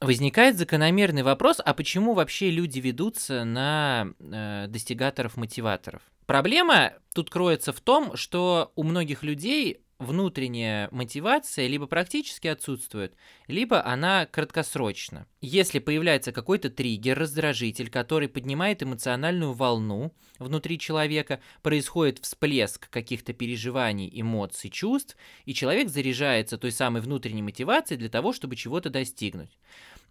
Возникает 0.05 0.57
закономерный 0.57 1.23
вопрос, 1.23 1.61
а 1.63 1.73
почему 1.73 2.13
вообще 2.13 2.49
люди 2.49 2.79
ведутся 2.79 3.43
на 3.45 4.07
э, 4.19 4.65
достигаторов-мотиваторов? 4.67 6.01
Проблема 6.25 6.93
тут 7.13 7.29
кроется 7.29 7.73
в 7.73 7.81
том, 7.81 8.15
что 8.15 8.71
у 8.75 8.83
многих 8.83 9.23
людей 9.23 9.82
внутренняя 10.03 10.89
мотивация 10.91 11.67
либо 11.67 11.87
практически 11.87 12.47
отсутствует, 12.47 13.15
либо 13.47 13.85
она 13.85 14.25
краткосрочна. 14.25 15.27
Если 15.41 15.79
появляется 15.79 16.31
какой-то 16.31 16.69
триггер, 16.69 17.17
раздражитель, 17.17 17.89
который 17.89 18.27
поднимает 18.27 18.83
эмоциональную 18.83 19.53
волну 19.53 20.13
внутри 20.39 20.79
человека, 20.79 21.41
происходит 21.61 22.19
всплеск 22.19 22.89
каких-то 22.89 23.33
переживаний, 23.33 24.09
эмоций, 24.13 24.69
чувств, 24.69 25.17
и 25.45 25.53
человек 25.53 25.89
заряжается 25.89 26.57
той 26.57 26.71
самой 26.71 27.01
внутренней 27.01 27.41
мотивацией 27.41 27.99
для 27.99 28.09
того, 28.09 28.33
чтобы 28.33 28.55
чего-то 28.55 28.89
достигнуть. 28.89 29.57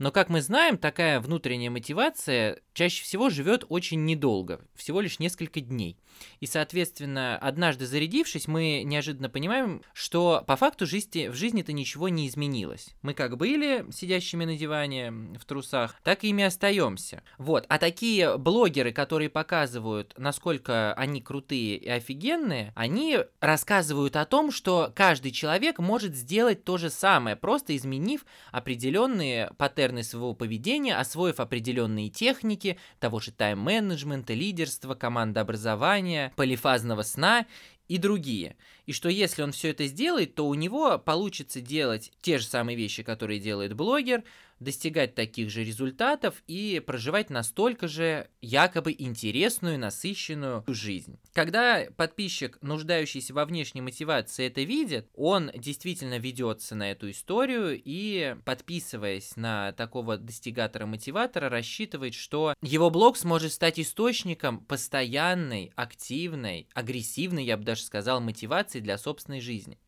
Но, 0.02 0.10
как 0.10 0.30
мы 0.30 0.42
знаем, 0.42 0.78
такая 0.78 1.20
внутренняя 1.20 1.70
мотивация 1.70 2.58
чаще 2.74 3.04
всего 3.04 3.30
живет 3.30 3.64
очень 3.68 4.04
недолго, 4.04 4.60
всего 4.74 5.00
лишь 5.00 5.20
несколько 5.20 5.60
дней. 5.60 5.96
И, 6.40 6.46
соответственно, 6.46 7.38
однажды 7.38 7.86
зарядившись, 7.86 8.48
мы 8.48 8.82
неожиданно 8.84 9.28
понимаем, 9.28 9.82
что 9.92 10.42
по 10.46 10.56
факту 10.56 10.86
жизни, 10.86 11.28
в 11.28 11.34
жизни-то 11.34 11.72
ничего 11.72 12.08
не 12.08 12.28
изменилось. 12.28 12.94
Мы 13.02 13.14
как 13.14 13.36
были 13.36 13.86
сидящими 13.92 14.44
на 14.44 14.56
диване 14.56 15.12
в 15.38 15.44
трусах, 15.44 15.96
так 16.02 16.24
и 16.24 16.28
ими 16.28 16.44
остаемся. 16.44 17.22
Вот. 17.38 17.64
А 17.68 17.78
такие 17.78 18.36
блогеры, 18.38 18.92
которые 18.92 19.30
показывают, 19.30 20.14
насколько 20.18 20.94
они 20.94 21.20
крутые 21.20 21.76
и 21.76 21.88
офигенные, 21.88 22.72
они 22.74 23.18
рассказывают 23.40 24.16
о 24.16 24.24
том, 24.24 24.50
что 24.50 24.92
каждый 24.94 25.30
человек 25.30 25.78
может 25.78 26.14
сделать 26.14 26.64
то 26.64 26.76
же 26.76 26.90
самое, 26.90 27.36
просто 27.36 27.76
изменив 27.76 28.24
определенные 28.50 29.52
паттерны 29.56 29.91
своего 30.00 30.34
поведения, 30.34 30.96
освоив 30.96 31.40
определенные 31.40 32.08
техники 32.08 32.78
того 32.98 33.20
же 33.20 33.30
тайм-менеджмента, 33.30 34.32
лидерства, 34.32 34.94
командообразования, 34.94 36.32
полифазного 36.36 37.02
сна 37.02 37.46
и 37.88 37.98
другие. 37.98 38.56
И 38.86 38.92
что 38.92 39.10
если 39.10 39.42
он 39.42 39.52
все 39.52 39.68
это 39.68 39.86
сделает, 39.86 40.34
то 40.34 40.48
у 40.48 40.54
него 40.54 40.98
получится 40.98 41.60
делать 41.60 42.10
те 42.22 42.38
же 42.38 42.46
самые 42.46 42.76
вещи, 42.76 43.02
которые 43.02 43.38
делает 43.38 43.74
блогер, 43.74 44.24
достигать 44.62 45.14
таких 45.14 45.50
же 45.50 45.64
результатов 45.64 46.42
и 46.46 46.82
проживать 46.84 47.30
настолько 47.30 47.88
же 47.88 48.28
якобы 48.40 48.94
интересную, 48.96 49.78
насыщенную 49.78 50.64
жизнь. 50.66 51.18
Когда 51.32 51.86
подписчик, 51.96 52.58
нуждающийся 52.62 53.34
во 53.34 53.44
внешней 53.44 53.80
мотивации, 53.80 54.46
это 54.46 54.62
видит, 54.62 55.08
он 55.14 55.50
действительно 55.54 56.18
ведется 56.18 56.74
на 56.74 56.90
эту 56.90 57.10
историю 57.10 57.80
и, 57.82 58.36
подписываясь 58.44 59.36
на 59.36 59.72
такого 59.72 60.16
достигатора-мотиватора, 60.16 61.48
рассчитывает, 61.48 62.14
что 62.14 62.54
его 62.62 62.90
блог 62.90 63.16
сможет 63.16 63.52
стать 63.52 63.80
источником 63.80 64.60
постоянной, 64.60 65.72
активной, 65.76 66.68
агрессивной, 66.74 67.44
я 67.44 67.56
бы 67.56 67.64
даже 67.64 67.82
сказал, 67.82 68.20
мотивации 68.20 68.80
для 68.80 68.98
собственной 68.98 69.40
жизни 69.40 69.78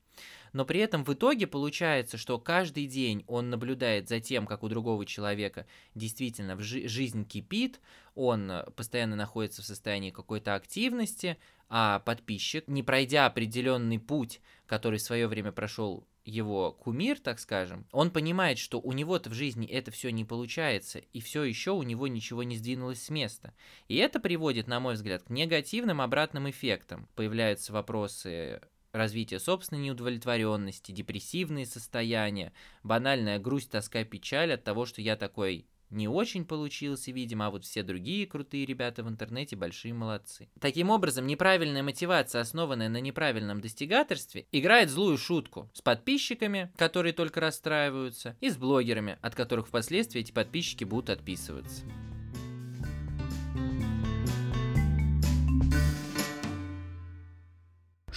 но 0.54 0.64
при 0.64 0.80
этом 0.80 1.04
в 1.04 1.12
итоге 1.12 1.46
получается, 1.46 2.16
что 2.16 2.38
каждый 2.38 2.86
день 2.86 3.24
он 3.26 3.50
наблюдает 3.50 4.08
за 4.08 4.20
тем, 4.20 4.46
как 4.46 4.62
у 4.62 4.68
другого 4.68 5.04
человека 5.04 5.66
действительно 5.96 6.56
жи- 6.60 6.88
жизнь 6.88 7.26
кипит, 7.26 7.80
он 8.14 8.50
постоянно 8.76 9.16
находится 9.16 9.62
в 9.62 9.66
состоянии 9.66 10.10
какой-то 10.10 10.54
активности, 10.54 11.36
а 11.68 11.98
подписчик, 11.98 12.68
не 12.68 12.84
пройдя 12.84 13.26
определенный 13.26 13.98
путь, 13.98 14.40
который 14.66 15.00
в 15.00 15.02
свое 15.02 15.26
время 15.26 15.50
прошел 15.50 16.06
его 16.24 16.72
кумир, 16.72 17.18
так 17.18 17.40
скажем, 17.40 17.86
он 17.90 18.12
понимает, 18.12 18.58
что 18.58 18.80
у 18.80 18.92
него-то 18.92 19.30
в 19.30 19.34
жизни 19.34 19.66
это 19.66 19.90
все 19.90 20.10
не 20.10 20.24
получается, 20.24 21.00
и 21.00 21.20
все 21.20 21.42
еще 21.42 21.72
у 21.72 21.82
него 21.82 22.06
ничего 22.06 22.44
не 22.44 22.56
сдвинулось 22.56 23.02
с 23.02 23.10
места. 23.10 23.52
И 23.88 23.96
это 23.96 24.20
приводит, 24.20 24.68
на 24.68 24.78
мой 24.78 24.94
взгляд, 24.94 25.24
к 25.24 25.30
негативным 25.30 26.00
обратным 26.00 26.48
эффектам. 26.48 27.08
Появляются 27.16 27.72
вопросы 27.72 28.62
развитие 28.94 29.40
собственной 29.40 29.82
неудовлетворенности, 29.82 30.92
депрессивные 30.92 31.66
состояния, 31.66 32.52
банальная 32.82 33.38
грусть, 33.38 33.70
тоска, 33.70 34.04
печаль 34.04 34.54
от 34.54 34.64
того, 34.64 34.86
что 34.86 35.02
я 35.02 35.16
такой 35.16 35.66
не 35.90 36.08
очень 36.08 36.44
получился, 36.44 37.12
видимо, 37.12 37.46
а 37.46 37.50
вот 37.50 37.64
все 37.64 37.82
другие 37.82 38.26
крутые 38.26 38.66
ребята 38.66 39.02
в 39.02 39.08
интернете 39.08 39.56
большие 39.56 39.94
молодцы. 39.94 40.48
Таким 40.60 40.90
образом, 40.90 41.26
неправильная 41.26 41.82
мотивация, 41.82 42.40
основанная 42.40 42.88
на 42.88 43.00
неправильном 43.00 43.60
достигаторстве, 43.60 44.46
играет 44.52 44.90
злую 44.90 45.18
шутку 45.18 45.70
с 45.72 45.80
подписчиками, 45.82 46.72
которые 46.76 47.12
только 47.12 47.40
расстраиваются, 47.40 48.36
и 48.40 48.50
с 48.50 48.56
блогерами, 48.56 49.18
от 49.22 49.34
которых 49.34 49.68
впоследствии 49.68 50.20
эти 50.20 50.32
подписчики 50.32 50.84
будут 50.84 51.10
отписываться. 51.10 51.84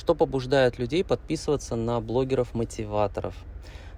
Что 0.07 0.15
побуждает 0.15 0.79
людей 0.79 1.03
подписываться 1.03 1.75
на 1.75 1.99
блогеров-мотиваторов? 1.99 3.35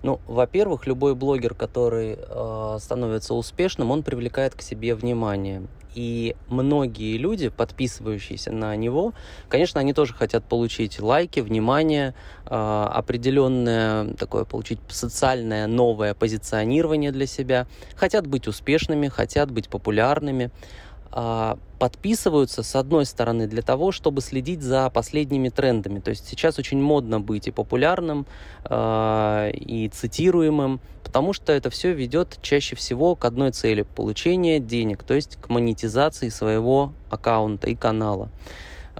Ну, 0.01 0.19
во-первых, 0.25 0.87
любой 0.87 1.13
блогер, 1.13 1.53
который 1.53 2.17
э, 2.17 2.77
становится 2.81 3.35
успешным, 3.35 3.91
он 3.91 4.01
привлекает 4.01 4.55
к 4.55 4.63
себе 4.63 4.95
внимание. 4.95 5.67
И 5.93 6.35
многие 6.47 7.17
люди, 7.17 7.49
подписывающиеся 7.49 8.51
на 8.51 8.75
него, 8.75 9.13
конечно, 9.49 9.79
они 9.79 9.93
тоже 9.93 10.15
хотят 10.15 10.43
получить 10.45 10.99
лайки, 10.99 11.41
внимание, 11.41 12.15
э, 12.47 12.87
определенное 12.91 14.15
такое 14.15 14.45
получить 14.45 14.79
социальное 14.89 15.67
новое 15.67 16.15
позиционирование 16.15 17.11
для 17.11 17.27
себя, 17.27 17.67
хотят 17.95 18.25
быть 18.25 18.47
успешными, 18.47 19.09
хотят 19.09 19.51
быть 19.51 19.69
популярными. 19.69 20.49
А, 21.11 21.57
подписываются, 21.79 22.61
с 22.61 22.75
одной 22.75 23.05
стороны, 23.05 23.47
для 23.47 23.61
того, 23.61 23.91
чтобы 23.91 24.21
следить 24.21 24.61
за 24.61 24.89
последними 24.89 25.49
трендами. 25.49 25.99
То 25.99 26.09
есть 26.09 26.27
сейчас 26.27 26.59
очень 26.59 26.79
модно 26.79 27.19
быть 27.19 27.47
и 27.47 27.51
популярным, 27.51 28.27
э, 28.65 29.51
и 29.53 29.87
цитируемым, 29.87 30.81
потому 31.03 31.33
что 31.33 31.53
это 31.53 31.69
все 31.69 31.93
ведет 31.93 32.37
чаще 32.41 32.75
всего 32.75 33.15
к 33.15 33.25
одной 33.25 33.51
цели– 33.51 33.81
получение 33.95 34.59
денег, 34.59 35.03
то 35.03 35.13
есть 35.13 35.37
к 35.37 35.49
монетизации 35.49 36.29
своего 36.29 36.93
аккаунта 37.09 37.69
и 37.69 37.75
канала. 37.75 38.29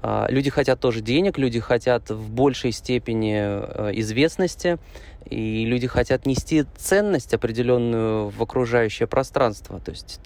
А, 0.01 0.27
люди 0.29 0.49
хотят 0.49 0.79
тоже 0.79 1.01
денег, 1.01 1.37
люди 1.37 1.59
хотят 1.59 2.09
в 2.09 2.31
большей 2.31 2.71
степени 2.71 3.35
э, 3.37 3.91
известности, 3.95 4.77
и 5.25 5.65
люди 5.65 5.88
хотят 5.88 6.25
нести 6.25 6.65
ценность 6.77 7.34
определенную 7.34 8.29
в 8.29 8.41
окружающее 8.41 9.08
пространство. 9.08 9.79
То 9.79 9.91
есть 9.91 10.19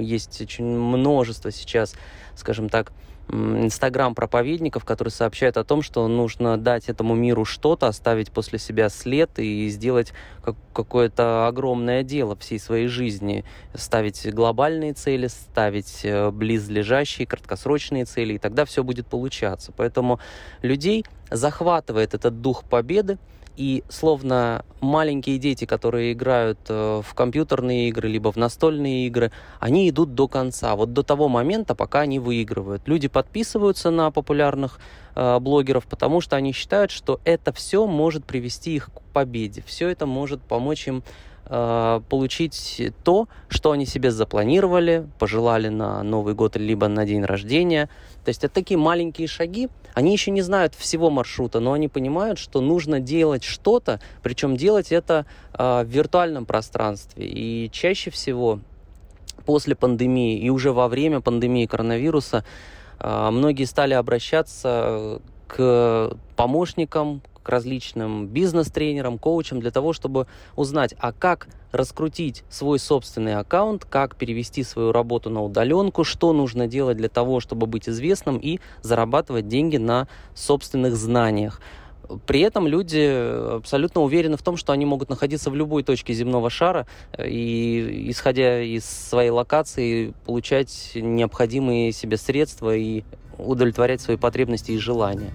есть 0.00 0.40
очень 0.40 0.66
множество 0.66 1.50
сейчас, 1.50 1.94
скажем 2.36 2.68
так, 2.68 2.92
инстаграм-проповедников, 3.32 4.84
которые 4.84 5.12
сообщают 5.12 5.56
о 5.56 5.64
том, 5.64 5.82
что 5.82 6.06
нужно 6.08 6.56
дать 6.56 6.88
этому 6.88 7.14
миру 7.14 7.44
что-то, 7.44 7.86
оставить 7.86 8.32
после 8.32 8.58
себя 8.58 8.88
след 8.88 9.38
и 9.38 9.68
сделать 9.68 10.12
как 10.42 10.56
какое-то 10.72 11.46
огромное 11.46 12.02
дело 12.02 12.36
всей 12.36 12.58
своей 12.58 12.88
жизни. 12.88 13.44
Ставить 13.74 14.32
глобальные 14.32 14.94
цели, 14.94 15.28
ставить 15.28 16.00
э, 16.04 16.30
близлежащие, 16.30 17.26
краткосрочные 17.26 18.04
цели, 18.04 18.34
и 18.34 18.38
тогда 18.38 18.64
все 18.64 18.82
будет 18.82 19.06
получаться. 19.06 19.72
Поэтому 19.76 20.18
людей 20.62 21.04
захватывает 21.30 22.14
этот 22.14 22.40
дух 22.40 22.64
победы, 22.64 23.18
и 23.56 23.84
словно 23.88 24.64
маленькие 24.80 25.38
дети, 25.38 25.64
которые 25.64 26.12
играют 26.12 26.58
э, 26.68 27.02
в 27.04 27.14
компьютерные 27.14 27.88
игры, 27.88 28.08
либо 28.08 28.32
в 28.32 28.36
настольные 28.36 29.06
игры, 29.06 29.32
они 29.58 29.88
идут 29.88 30.14
до 30.14 30.28
конца, 30.28 30.74
вот 30.76 30.92
до 30.92 31.02
того 31.02 31.28
момента, 31.28 31.74
пока 31.74 32.00
они 32.00 32.18
выигрывают. 32.18 32.86
Люди 32.86 33.08
подписываются 33.08 33.90
на 33.90 34.10
популярных 34.10 34.80
э, 35.14 35.38
блогеров, 35.38 35.86
потому 35.86 36.20
что 36.20 36.36
они 36.36 36.52
считают, 36.52 36.90
что 36.90 37.20
это 37.24 37.52
все 37.52 37.86
может 37.86 38.24
привести 38.24 38.76
их 38.76 38.86
к 38.86 39.00
победе, 39.12 39.62
все 39.66 39.88
это 39.88 40.06
может 40.06 40.40
помочь 40.42 40.88
им 40.88 41.02
Э, 41.52 42.00
получить 42.08 42.80
то, 43.02 43.26
что 43.48 43.72
они 43.72 43.84
себе 43.84 44.12
запланировали, 44.12 45.08
пожелали 45.18 45.66
на 45.66 46.00
Новый 46.04 46.34
год 46.34 46.56
либо 46.56 46.86
на 46.86 47.04
день 47.04 47.24
рождения. 47.24 47.88
То 48.24 48.28
есть 48.28 48.44
это 48.44 48.54
такие 48.54 48.78
маленькие 48.78 49.26
шаги. 49.26 49.68
Они 49.94 50.12
еще 50.12 50.30
не 50.30 50.42
знают 50.42 50.74
всего 50.74 51.10
маршрута, 51.10 51.60
но 51.60 51.72
они 51.72 51.88
понимают, 51.88 52.38
что 52.38 52.60
нужно 52.60 53.00
делать 53.00 53.44
что-то, 53.44 54.00
причем 54.22 54.56
делать 54.56 54.92
это 54.92 55.26
э, 55.52 55.82
в 55.84 55.86
виртуальном 55.88 56.46
пространстве. 56.46 57.26
И 57.26 57.70
чаще 57.72 58.10
всего 58.10 58.60
после 59.44 59.74
пандемии 59.74 60.38
и 60.38 60.50
уже 60.50 60.72
во 60.72 60.88
время 60.88 61.20
пандемии 61.20 61.66
коронавируса 61.66 62.44
э, 62.98 63.30
многие 63.30 63.64
стали 63.64 63.94
обращаться 63.94 65.20
к 65.48 66.16
помощникам, 66.36 67.22
к 67.42 67.48
различным 67.48 68.26
бизнес-тренерам, 68.26 69.18
коучам 69.18 69.60
для 69.60 69.70
того, 69.70 69.92
чтобы 69.92 70.26
узнать, 70.56 70.94
а 70.98 71.12
как 71.12 71.48
раскрутить 71.72 72.44
свой 72.50 72.78
собственный 72.78 73.36
аккаунт, 73.36 73.84
как 73.84 74.16
перевести 74.16 74.62
свою 74.62 74.92
работу 74.92 75.30
на 75.30 75.42
удаленку, 75.42 76.04
что 76.04 76.32
нужно 76.32 76.66
делать 76.66 76.96
для 76.96 77.08
того, 77.08 77.40
чтобы 77.40 77.66
быть 77.66 77.88
известным 77.88 78.38
и 78.38 78.58
зарабатывать 78.82 79.48
деньги 79.48 79.76
на 79.76 80.08
собственных 80.34 80.96
знаниях. 80.96 81.60
При 82.26 82.40
этом 82.40 82.66
люди 82.66 83.56
абсолютно 83.56 84.00
уверены 84.00 84.36
в 84.36 84.42
том, 84.42 84.56
что 84.56 84.72
они 84.72 84.84
могут 84.84 85.10
находиться 85.10 85.48
в 85.50 85.54
любой 85.54 85.84
точке 85.84 86.12
земного 86.12 86.50
шара 86.50 86.88
и, 87.16 88.06
исходя 88.08 88.60
из 88.60 88.84
своей 88.84 89.30
локации, 89.30 90.12
получать 90.26 90.92
необходимые 90.96 91.92
себе 91.92 92.16
средства 92.16 92.74
и 92.74 93.04
удовлетворять 93.38 94.00
свои 94.00 94.16
потребности 94.16 94.72
и 94.72 94.78
желания. 94.78 95.30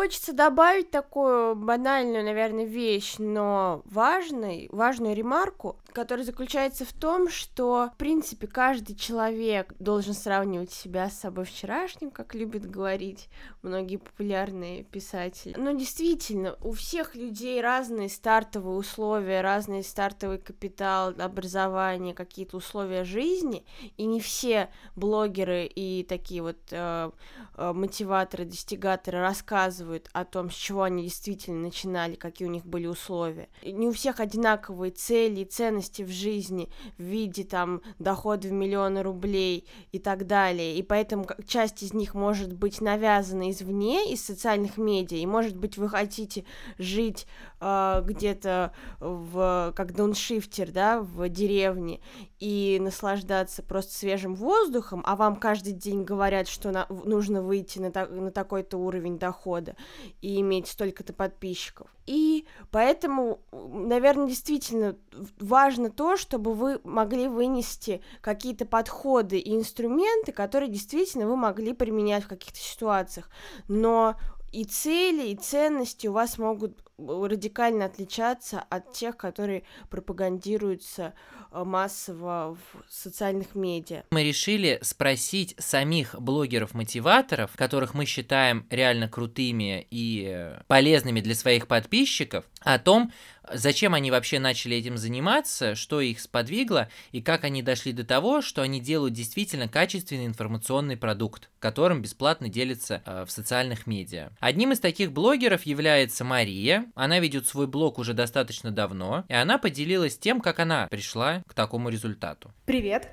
Хочется 0.00 0.32
добавить 0.32 0.90
такую 0.90 1.54
банальную, 1.54 2.24
наверное, 2.24 2.64
вещь, 2.64 3.16
но 3.18 3.82
важный, 3.84 4.66
важную 4.72 5.14
ремарку, 5.14 5.76
которая 5.92 6.24
заключается 6.24 6.84
в 6.84 6.92
том, 6.92 7.28
что, 7.28 7.90
в 7.94 7.96
принципе, 7.96 8.46
каждый 8.46 8.96
человек 8.96 9.74
должен 9.78 10.14
сравнивать 10.14 10.72
себя 10.72 11.10
с 11.10 11.18
собой 11.18 11.44
вчерашним, 11.44 12.10
как 12.10 12.34
любят 12.34 12.68
говорить 12.68 13.28
многие 13.62 13.96
популярные 13.96 14.84
писатели. 14.84 15.54
Но 15.56 15.72
действительно, 15.72 16.56
у 16.62 16.72
всех 16.72 17.14
людей 17.14 17.60
разные 17.60 18.08
стартовые 18.08 18.76
условия, 18.76 19.40
разный 19.40 19.82
стартовый 19.82 20.38
капитал, 20.38 21.14
образование, 21.18 22.14
какие-то 22.14 22.56
условия 22.56 23.04
жизни, 23.04 23.64
и 23.96 24.06
не 24.06 24.20
все 24.20 24.70
блогеры 24.96 25.66
и 25.66 26.04
такие 26.04 26.42
вот 26.42 26.58
э, 26.70 27.10
э, 27.56 27.72
мотиваторы, 27.72 28.44
достигаторы 28.44 29.20
рассказывают 29.20 30.08
о 30.12 30.24
том, 30.24 30.50
с 30.50 30.54
чего 30.54 30.82
они 30.82 31.04
действительно 31.04 31.60
начинали, 31.60 32.14
какие 32.14 32.48
у 32.48 32.50
них 32.50 32.64
были 32.64 32.86
условия. 32.86 33.48
И 33.62 33.72
не 33.72 33.88
у 33.88 33.92
всех 33.92 34.20
одинаковые 34.20 34.92
цели 34.92 35.40
и 35.40 35.44
ценности 35.44 35.79
в 35.80 36.10
жизни 36.10 36.68
в 36.98 37.02
виде 37.02 37.44
там 37.44 37.82
дохода 37.98 38.48
в 38.48 38.52
миллионы 38.52 39.02
рублей 39.02 39.66
и 39.92 39.98
так 39.98 40.26
далее, 40.26 40.76
и 40.76 40.82
поэтому 40.82 41.26
часть 41.46 41.82
из 41.82 41.94
них 41.94 42.14
может 42.14 42.52
быть 42.52 42.80
навязана 42.80 43.50
извне, 43.50 44.12
из 44.12 44.24
социальных 44.24 44.76
медиа, 44.76 45.16
и 45.16 45.26
может 45.26 45.56
быть 45.56 45.76
вы 45.76 45.88
хотите 45.88 46.44
жить 46.78 47.26
э, 47.60 48.02
где-то 48.04 48.72
в 49.00 49.72
как 49.74 49.94
дауншифтер, 49.94 50.70
да, 50.70 51.00
в 51.00 51.28
деревне 51.28 52.00
и 52.38 52.78
наслаждаться 52.80 53.62
просто 53.62 53.94
свежим 53.94 54.34
воздухом, 54.34 55.02
а 55.06 55.14
вам 55.16 55.36
каждый 55.36 55.72
день 55.72 56.04
говорят, 56.04 56.48
что 56.48 56.70
на, 56.70 56.86
нужно 56.88 57.42
выйти 57.42 57.78
на, 57.78 57.90
та, 57.90 58.06
на 58.06 58.30
такой-то 58.30 58.78
уровень 58.78 59.18
дохода 59.18 59.76
и 60.22 60.40
иметь 60.40 60.66
столько-то 60.66 61.12
подписчиков. 61.12 61.88
И 62.06 62.46
поэтому, 62.72 63.40
наверное, 63.52 64.26
действительно 64.26 64.96
важно 65.38 65.69
то, 65.90 66.16
чтобы 66.16 66.54
вы 66.54 66.80
могли 66.84 67.28
вынести 67.28 68.02
какие-то 68.20 68.66
подходы 68.66 69.38
и 69.38 69.54
инструменты, 69.54 70.32
которые 70.32 70.70
действительно 70.70 71.26
вы 71.26 71.36
могли 71.36 71.72
применять 71.72 72.24
в 72.24 72.28
каких-то 72.28 72.58
ситуациях. 72.58 73.30
Но 73.68 74.16
и 74.52 74.64
цели, 74.64 75.28
и 75.28 75.36
ценности 75.36 76.06
у 76.08 76.12
вас 76.12 76.38
могут 76.38 76.78
радикально 77.06 77.86
отличаться 77.86 78.60
от 78.68 78.92
тех, 78.92 79.16
которые 79.16 79.62
пропагандируются 79.88 81.14
э, 81.50 81.64
массово 81.64 82.56
в 82.56 82.92
социальных 82.92 83.54
медиа. 83.54 84.04
Мы 84.10 84.24
решили 84.24 84.78
спросить 84.82 85.54
самих 85.58 86.14
блогеров-мотиваторов, 86.14 87.52
которых 87.56 87.94
мы 87.94 88.04
считаем 88.04 88.66
реально 88.70 89.08
крутыми 89.08 89.86
и 89.90 90.56
полезными 90.66 91.20
для 91.20 91.34
своих 91.34 91.66
подписчиков, 91.66 92.44
о 92.62 92.78
том, 92.78 93.12
зачем 93.52 93.94
они 93.94 94.10
вообще 94.10 94.38
начали 94.38 94.76
этим 94.76 94.96
заниматься, 94.98 95.74
что 95.74 96.00
их 96.00 96.20
сподвигло 96.20 96.88
и 97.12 97.22
как 97.22 97.44
они 97.44 97.62
дошли 97.62 97.92
до 97.92 98.04
того, 98.04 98.42
что 98.42 98.62
они 98.62 98.80
делают 98.80 99.14
действительно 99.14 99.68
качественный 99.68 100.26
информационный 100.26 100.96
продукт, 100.96 101.50
которым 101.58 102.02
бесплатно 102.02 102.48
делятся 102.48 103.02
э, 103.04 103.24
в 103.24 103.30
социальных 103.30 103.86
медиа. 103.86 104.30
Одним 104.40 104.72
из 104.72 104.80
таких 104.80 105.12
блогеров 105.12 105.64
является 105.64 106.24
Мария. 106.24 106.89
Она 106.94 107.18
ведет 107.20 107.46
свой 107.46 107.66
блог 107.66 107.98
уже 107.98 108.14
достаточно 108.14 108.70
давно, 108.70 109.24
и 109.28 109.34
она 109.34 109.58
поделилась 109.58 110.18
тем, 110.18 110.40
как 110.40 110.58
она 110.58 110.86
пришла 110.88 111.42
к 111.46 111.54
такому 111.54 111.88
результату. 111.88 112.52
Привет! 112.66 113.08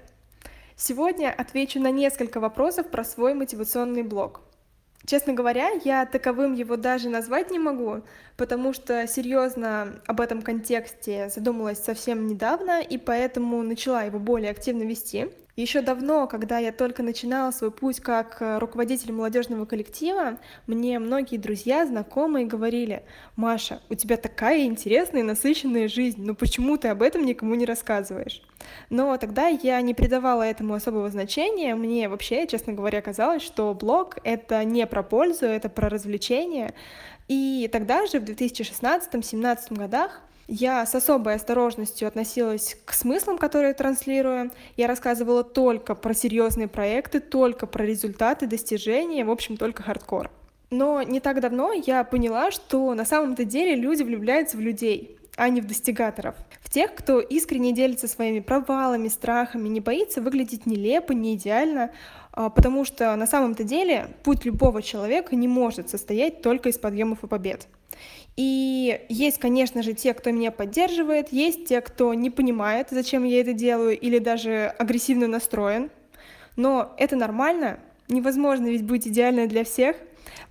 Сегодня 0.76 1.34
отвечу 1.36 1.80
на 1.80 1.90
несколько 1.90 2.40
вопросов 2.40 2.92
про 2.92 3.04
свой 3.04 3.34
мотивационный 3.34 4.04
блог. 4.04 4.42
Честно 5.06 5.34
говоря, 5.34 5.70
я 5.86 6.06
таковым 6.06 6.54
его 6.54 6.76
даже 6.76 7.08
назвать 7.10 7.50
не 7.50 7.60
могу, 7.60 8.02
потому 8.36 8.74
что 8.74 9.08
серьезно 9.08 10.02
об 10.06 10.20
этом 10.20 10.42
контексте 10.42 11.30
задумалась 11.30 11.80
совсем 11.80 12.28
недавно, 12.28 12.82
и 12.82 12.98
поэтому 12.98 13.62
начала 13.64 14.04
его 14.04 14.20
более 14.20 14.52
активно 14.52 14.84
вести. 14.84 15.30
Еще 15.58 15.82
давно, 15.82 16.28
когда 16.28 16.60
я 16.60 16.72
только 16.72 17.02
начинала 17.02 17.50
свой 17.50 17.72
путь 17.72 18.00
как 18.00 18.44
э, 18.44 18.60
руководитель 18.60 19.12
молодежного 19.12 19.66
коллектива, 19.66 20.38
мне 20.68 21.00
многие 21.00 21.38
друзья, 21.38 21.88
знакомые 21.88 22.46
говорили, 22.46 23.02
Маша, 23.36 23.82
у 23.90 23.96
тебя 23.96 24.18
такая 24.18 24.66
интересная 24.66 25.22
и 25.22 25.24
насыщенная 25.24 25.88
жизнь, 25.88 26.24
но 26.24 26.36
почему 26.36 26.78
ты 26.78 26.90
об 26.90 27.02
этом 27.02 27.26
никому 27.26 27.56
не 27.56 27.66
рассказываешь? 27.66 28.44
Но 28.90 29.18
тогда 29.18 29.48
я 29.48 29.82
не 29.82 29.94
придавала 29.94 30.44
этому 30.44 30.74
особого 30.74 31.10
значения, 31.10 31.76
мне 31.76 32.10
вообще, 32.10 32.48
честно 32.48 32.74
говоря, 32.74 33.02
казалось, 33.02 33.42
что 33.42 33.74
блог— 33.74 34.18
это 34.24 34.64
не 34.64 34.86
про 34.88 35.04
пользу, 35.04 35.46
это 35.46 35.70
про 35.70 35.90
развлечение, 35.90 36.74
и 37.28 37.70
тогда 37.72 38.06
же, 38.06 38.20
в 38.20 38.24
2016-2017 38.24 39.76
годах, 39.76 40.22
я 40.48 40.86
с 40.86 40.96
особой 40.96 41.36
осторожностью 41.36 42.08
относилась 42.08 42.78
к 42.86 42.94
смыслам, 42.94 43.38
которые 43.38 43.74
транслирую. 43.74 44.52
Я 44.78 44.88
рассказывала 44.88 45.44
только 45.44 45.94
про 45.94 46.14
серьезные 46.14 46.70
проекты, 46.70 47.20
только 47.20 47.68
про 47.68 47.84
результаты, 47.86 48.48
достижения, 48.48 49.26
в 49.26 49.32
общем, 49.32 49.58
только 49.58 49.84
хардкор. 49.84 50.32
Но 50.70 51.02
не 51.02 51.20
так 51.20 51.42
давно 51.42 51.74
я 51.74 52.04
поняла, 52.06 52.52
что 52.52 52.94
на 52.94 53.04
самом-то 53.04 53.44
деле 53.44 53.76
люди 53.76 54.04
влюбляются 54.04 54.56
в 54.56 54.62
людей, 54.62 55.17
а 55.38 55.50
не 55.50 55.62
в 55.62 55.68
достигаторов. 55.68 56.36
В 56.62 56.70
тех, 56.70 56.94
кто 56.96 57.20
искренне 57.20 57.72
делится 57.72 58.08
своими 58.08 58.40
провалами, 58.40 59.08
страхами, 59.08 59.70
не 59.70 59.80
боится 59.80 60.20
выглядеть 60.20 60.66
нелепо, 60.66 61.14
не 61.14 61.36
идеально, 61.36 61.92
а, 62.34 62.50
потому 62.50 62.84
что 62.84 63.16
на 63.16 63.28
самом-то 63.28 63.64
деле 63.64 64.10
путь 64.24 64.46
любого 64.46 64.82
человека 64.82 65.36
не 65.36 65.48
может 65.48 65.90
состоять 65.90 66.42
только 66.42 66.70
из 66.70 66.80
подъемов 66.80 67.24
и 67.24 67.28
побед. 67.28 67.68
И 68.36 69.06
есть, 69.10 69.38
конечно 69.38 69.84
же, 69.84 69.94
те, 69.94 70.16
кто 70.16 70.32
меня 70.32 70.52
поддерживает, 70.52 71.32
есть 71.32 71.66
те, 71.66 71.82
кто 71.82 72.16
не 72.16 72.32
понимает, 72.32 72.88
зачем 72.90 73.24
я 73.24 73.40
это 73.40 73.54
делаю, 73.54 73.98
или 73.98 74.18
даже 74.18 74.74
агрессивно 74.80 75.28
настроен. 75.28 75.92
Но 76.56 76.96
это 76.98 77.16
нормально, 77.16 77.80
невозможно 78.08 78.66
ведь 78.66 78.84
быть 78.84 79.08
идеальной 79.08 79.46
для 79.46 79.64
всех, 79.64 79.98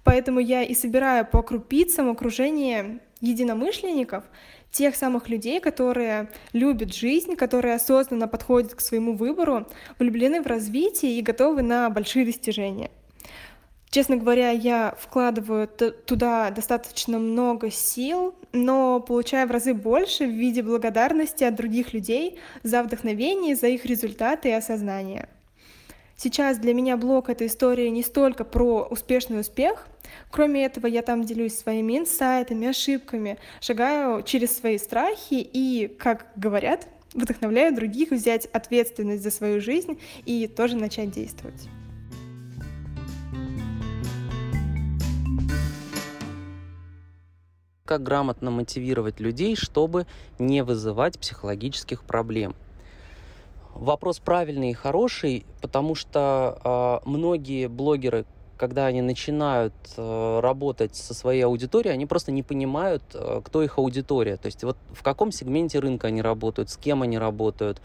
поэтому 0.05 0.39
я 0.39 0.63
и 0.63 0.75
собираю 0.75 1.27
по 1.27 1.43
крупицам 1.43 2.09
окружение 2.09 3.01
единомышленников, 3.21 4.25
тех 4.77 4.95
самых 4.95 5.29
людей, 5.29 5.59
которые 5.59 6.29
любят 6.53 6.95
жизнь, 6.95 7.35
которые 7.35 7.75
осознанно 7.75 8.29
подходят 8.29 8.75
к 8.75 8.81
своему 8.81 9.17
выбору, 9.17 9.67
влюблены 9.99 10.43
в 10.43 10.47
развитие 10.47 11.19
и 11.19 11.23
готовы 11.23 11.63
на 11.63 11.89
большие 11.89 12.27
достижения. 12.27 12.91
Честно 13.89 14.17
говоря, 14.17 14.51
я 14.51 14.95
вкладываю 14.99 15.67
туда 15.69 16.51
достаточно 16.51 17.19
много 17.19 17.71
сил, 17.71 18.35
но 18.53 19.01
получаю 19.01 19.49
в 19.49 19.51
разы 19.51 19.73
больше 19.73 20.27
в 20.27 20.31
виде 20.31 20.63
благодарности 20.63 21.45
от 21.45 21.55
других 21.55 21.95
людей 21.95 22.39
за 22.63 22.83
вдохновение, 22.83 23.57
за 23.57 23.69
их 23.69 23.87
результаты 23.87 24.51
и 24.51 24.53
осознание. 24.53 25.29
Сейчас 26.17 26.59
для 26.59 26.73
меня 26.73 26.97
блог— 26.97 27.29
это 27.31 27.47
история 27.47 27.91
не 27.91 28.03
столько 28.03 28.45
про 28.45 28.85
успешный 28.85 29.41
успех. 29.41 29.87
Кроме 30.31 30.65
этого, 30.65 30.87
я 30.87 31.03
там 31.03 31.25
делюсь 31.25 31.57
своими 31.57 31.99
инсайтами, 31.99 32.69
ошибками, 32.69 33.37
шагаю 33.61 34.23
через 34.23 34.57
свои 34.57 34.79
страхи 34.79 35.35
и, 35.35 35.89
как 35.99 36.27
говорят, 36.37 36.89
вдохновляю 37.13 37.75
других 37.75 38.13
взять 38.13 38.47
ответственность 38.47 39.23
за 39.23 39.31
свою 39.31 39.61
жизнь 39.61 40.01
и 40.25 40.47
тоже 40.49 40.77
начать 40.77 41.11
действовать. 41.11 41.69
как 47.85 48.03
грамотно 48.03 48.51
мотивировать 48.51 49.21
людей, 49.21 49.55
чтобы 49.55 50.09
не 50.41 50.65
вызывать 50.65 51.21
психологических 51.21 52.03
проблем. 52.03 52.57
Вопрос 53.79 54.21
правильный 54.21 54.71
и 54.71 54.73
хороший, 54.73 55.45
потому 55.61 55.95
что 55.95 57.03
э, 57.05 57.09
многие 57.09 57.67
блогеры, 57.67 58.25
когда 58.57 58.87
они 58.87 59.03
начинают 59.03 59.75
э, 59.99 60.41
работать 60.41 60.97
со 60.97 61.13
своей 61.13 61.43
аудиторией, 61.43 61.93
они 61.93 62.07
просто 62.07 62.33
не 62.33 62.43
понимают, 62.43 63.03
э, 63.13 63.43
кто 63.45 63.63
их 63.63 63.77
аудитория. 63.77 64.39
То 64.39 64.47
есть 64.47 64.65
вот 64.65 64.79
в 64.95 65.03
каком 65.03 65.31
сегменте 65.31 65.79
рынка 65.79 66.07
они 66.07 66.23
работают, 66.23 66.71
с 66.71 66.79
кем 66.79 67.03
они 67.03 67.19
работают. 67.19 67.83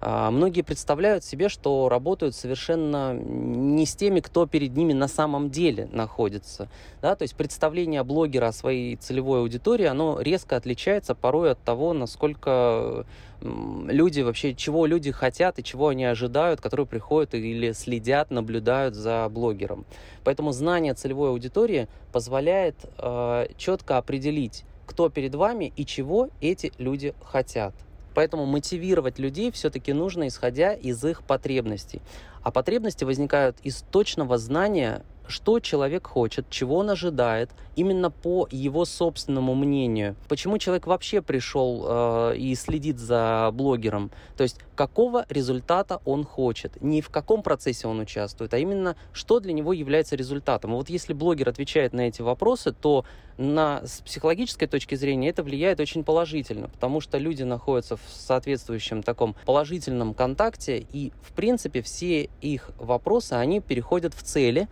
А, 0.00 0.30
многие 0.30 0.62
представляют 0.62 1.24
себе, 1.24 1.48
что 1.48 1.88
работают 1.88 2.34
совершенно 2.34 3.12
не 3.14 3.84
с 3.84 3.94
теми, 3.94 4.20
кто 4.20 4.46
перед 4.46 4.74
ними 4.74 4.92
на 4.92 5.08
самом 5.08 5.50
деле 5.50 5.88
находится. 5.92 6.68
Да? 7.02 7.14
То 7.14 7.22
есть 7.22 7.34
представление 7.34 8.02
блогера 8.02 8.48
о 8.48 8.52
своей 8.52 8.96
целевой 8.96 9.40
аудитории, 9.40 9.84
оно 9.84 10.20
резко 10.20 10.56
отличается 10.56 11.14
порой 11.14 11.52
от 11.52 11.60
того, 11.60 11.92
насколько 11.92 13.04
люди 13.42 14.20
вообще, 14.20 14.54
чего 14.54 14.86
люди 14.86 15.10
хотят 15.10 15.58
и 15.58 15.64
чего 15.64 15.88
они 15.88 16.04
ожидают, 16.04 16.60
которые 16.60 16.86
приходят 16.86 17.34
или 17.34 17.72
следят, 17.72 18.30
наблюдают 18.30 18.94
за 18.94 19.28
блогером. 19.30 19.84
Поэтому 20.24 20.52
знание 20.52 20.94
целевой 20.94 21.30
аудитории 21.30 21.88
позволяет 22.12 22.76
э, 22.98 23.48
четко 23.56 23.96
определить, 23.98 24.64
кто 24.86 25.08
перед 25.08 25.34
вами 25.34 25.72
и 25.76 25.86
чего 25.86 26.28
эти 26.40 26.72
люди 26.78 27.14
хотят. 27.24 27.74
Поэтому 28.14 28.46
мотивировать 28.46 29.18
людей 29.18 29.50
все-таки 29.52 29.92
нужно, 29.92 30.28
исходя 30.28 30.72
из 30.72 31.04
их 31.04 31.22
потребностей. 31.22 32.02
А 32.42 32.50
потребности 32.50 33.04
возникают 33.04 33.56
из 33.62 33.82
точного 33.90 34.38
знания 34.38 35.02
что 35.30 35.60
человек 35.60 36.06
хочет, 36.06 36.50
чего 36.50 36.76
он 36.76 36.90
ожидает, 36.90 37.50
именно 37.76 38.10
по 38.10 38.46
его 38.50 38.84
собственному 38.84 39.54
мнению. 39.54 40.16
Почему 40.28 40.58
человек 40.58 40.86
вообще 40.86 41.22
пришел 41.22 41.86
э, 41.86 42.36
и 42.36 42.54
следит 42.54 42.98
за 42.98 43.50
блогером? 43.52 44.10
То 44.36 44.42
есть 44.42 44.58
какого 44.74 45.24
результата 45.28 46.00
он 46.04 46.24
хочет? 46.24 46.80
Не 46.82 47.00
в 47.00 47.08
каком 47.08 47.42
процессе 47.42 47.88
он 47.88 48.00
участвует, 48.00 48.52
а 48.52 48.58
именно 48.58 48.96
что 49.12 49.40
для 49.40 49.52
него 49.52 49.72
является 49.72 50.16
результатом. 50.16 50.72
Вот 50.72 50.90
если 50.90 51.12
блогер 51.12 51.48
отвечает 51.48 51.92
на 51.92 52.02
эти 52.02 52.22
вопросы, 52.22 52.72
то 52.72 53.04
на, 53.38 53.86
с 53.86 54.02
психологической 54.02 54.68
точки 54.68 54.94
зрения 54.94 55.30
это 55.30 55.42
влияет 55.42 55.80
очень 55.80 56.04
положительно, 56.04 56.68
потому 56.68 57.00
что 57.00 57.16
люди 57.16 57.42
находятся 57.42 57.96
в 57.96 58.02
соответствующем 58.10 59.02
таком 59.02 59.34
положительном 59.46 60.12
контакте, 60.12 60.86
и 60.92 61.12
в 61.22 61.32
принципе 61.32 61.80
все 61.80 62.28
их 62.42 62.70
вопросы, 62.76 63.32
они 63.32 63.60
переходят 63.60 64.12
в 64.12 64.22
цели, 64.22 64.68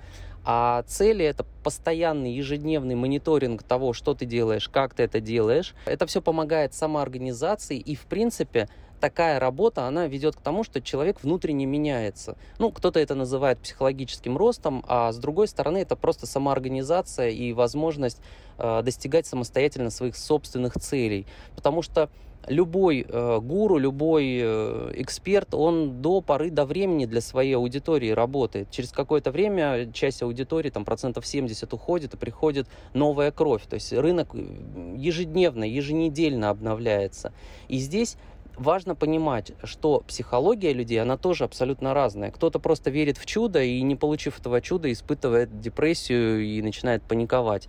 а 0.50 0.82
цели 0.84 1.26
это 1.26 1.44
постоянный 1.62 2.32
ежедневный 2.32 2.94
мониторинг 2.94 3.62
того, 3.62 3.92
что 3.92 4.14
ты 4.14 4.24
делаешь, 4.24 4.70
как 4.70 4.94
ты 4.94 5.02
это 5.02 5.20
делаешь. 5.20 5.74
Это 5.84 6.06
все 6.06 6.22
помогает 6.22 6.72
самоорганизации 6.72 7.76
и, 7.78 7.94
в 7.94 8.06
принципе, 8.06 8.66
такая 8.98 9.38
работа, 9.38 9.84
она 9.84 10.06
ведет 10.06 10.36
к 10.36 10.40
тому, 10.40 10.64
что 10.64 10.80
человек 10.80 11.22
внутренне 11.22 11.66
меняется. 11.66 12.38
Ну, 12.58 12.72
кто-то 12.72 12.98
это 12.98 13.14
называет 13.14 13.58
психологическим 13.58 14.38
ростом, 14.38 14.82
а 14.88 15.12
с 15.12 15.18
другой 15.18 15.48
стороны 15.48 15.76
это 15.78 15.96
просто 15.96 16.26
самоорганизация 16.26 17.28
и 17.28 17.52
возможность 17.52 18.22
э, 18.56 18.80
достигать 18.82 19.26
самостоятельно 19.26 19.90
своих 19.90 20.16
собственных 20.16 20.80
целей. 20.80 21.26
Потому 21.56 21.82
что 21.82 22.08
любой 22.46 23.04
э, 23.08 23.38
гуру, 23.40 23.78
любой 23.78 24.38
э, 24.40 24.92
эксперт, 24.94 25.54
он 25.54 26.00
до 26.00 26.20
поры 26.20 26.50
до 26.50 26.64
времени 26.64 27.06
для 27.06 27.20
своей 27.20 27.54
аудитории 27.54 28.10
работает. 28.10 28.70
Через 28.70 28.92
какое-то 28.92 29.30
время 29.30 29.90
часть 29.92 30.22
аудитории, 30.22 30.70
там 30.70 30.84
процентов 30.84 31.26
70 31.26 31.72
уходит, 31.72 32.14
и 32.14 32.16
приходит 32.16 32.66
новая 32.94 33.30
кровь. 33.30 33.62
То 33.68 33.74
есть 33.74 33.92
рынок 33.92 34.34
э, 34.34 34.94
ежедневно, 34.96 35.64
еженедельно 35.64 36.50
обновляется. 36.50 37.32
И 37.68 37.78
здесь 37.78 38.16
важно 38.56 38.94
понимать, 38.94 39.52
что 39.64 40.02
психология 40.06 40.72
людей, 40.72 41.00
она 41.00 41.16
тоже 41.16 41.44
абсолютно 41.44 41.94
разная. 41.94 42.30
Кто-то 42.30 42.58
просто 42.58 42.90
верит 42.90 43.18
в 43.18 43.26
чудо 43.26 43.62
и, 43.62 43.80
не 43.82 43.96
получив 43.96 44.40
этого 44.40 44.60
чуда, 44.60 44.90
испытывает 44.92 45.60
депрессию 45.60 46.44
и 46.44 46.60
начинает 46.62 47.02
паниковать. 47.02 47.68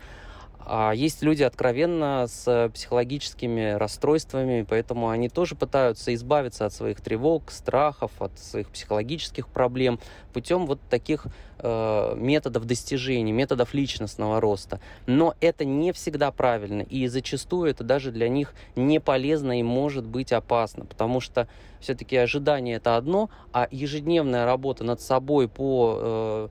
А 0.65 0.91
есть 0.93 1.23
люди 1.23 1.41
откровенно 1.41 2.25
с 2.27 2.69
психологическими 2.73 3.71
расстройствами, 3.71 4.65
поэтому 4.67 5.09
они 5.09 5.29
тоже 5.29 5.55
пытаются 5.55 6.13
избавиться 6.13 6.65
от 6.65 6.73
своих 6.73 7.01
тревог, 7.01 7.49
страхов, 7.49 8.11
от 8.19 8.37
своих 8.37 8.69
психологических 8.69 9.47
проблем 9.47 9.99
путем 10.33 10.67
вот 10.67 10.79
таких 10.89 11.25
э, 11.57 12.13
методов 12.15 12.65
достижения, 12.65 13.31
методов 13.31 13.73
личностного 13.73 14.39
роста. 14.39 14.79
Но 15.07 15.33
это 15.41 15.65
не 15.65 15.91
всегда 15.91 16.31
правильно, 16.31 16.81
и 16.81 17.07
зачастую 17.07 17.71
это 17.71 17.83
даже 17.83 18.11
для 18.11 18.29
них 18.29 18.53
не 18.75 18.99
полезно 18.99 19.59
и 19.59 19.63
может 19.63 20.05
быть 20.05 20.31
опасно, 20.31 20.85
потому 20.85 21.19
что 21.19 21.47
все-таки 21.79 22.15
ожидание 22.17 22.75
это 22.75 22.97
одно, 22.97 23.29
а 23.53 23.67
ежедневная 23.71 24.45
работа 24.45 24.83
над 24.83 25.01
собой 25.01 25.47
по 25.47 25.97
э, 25.99 26.47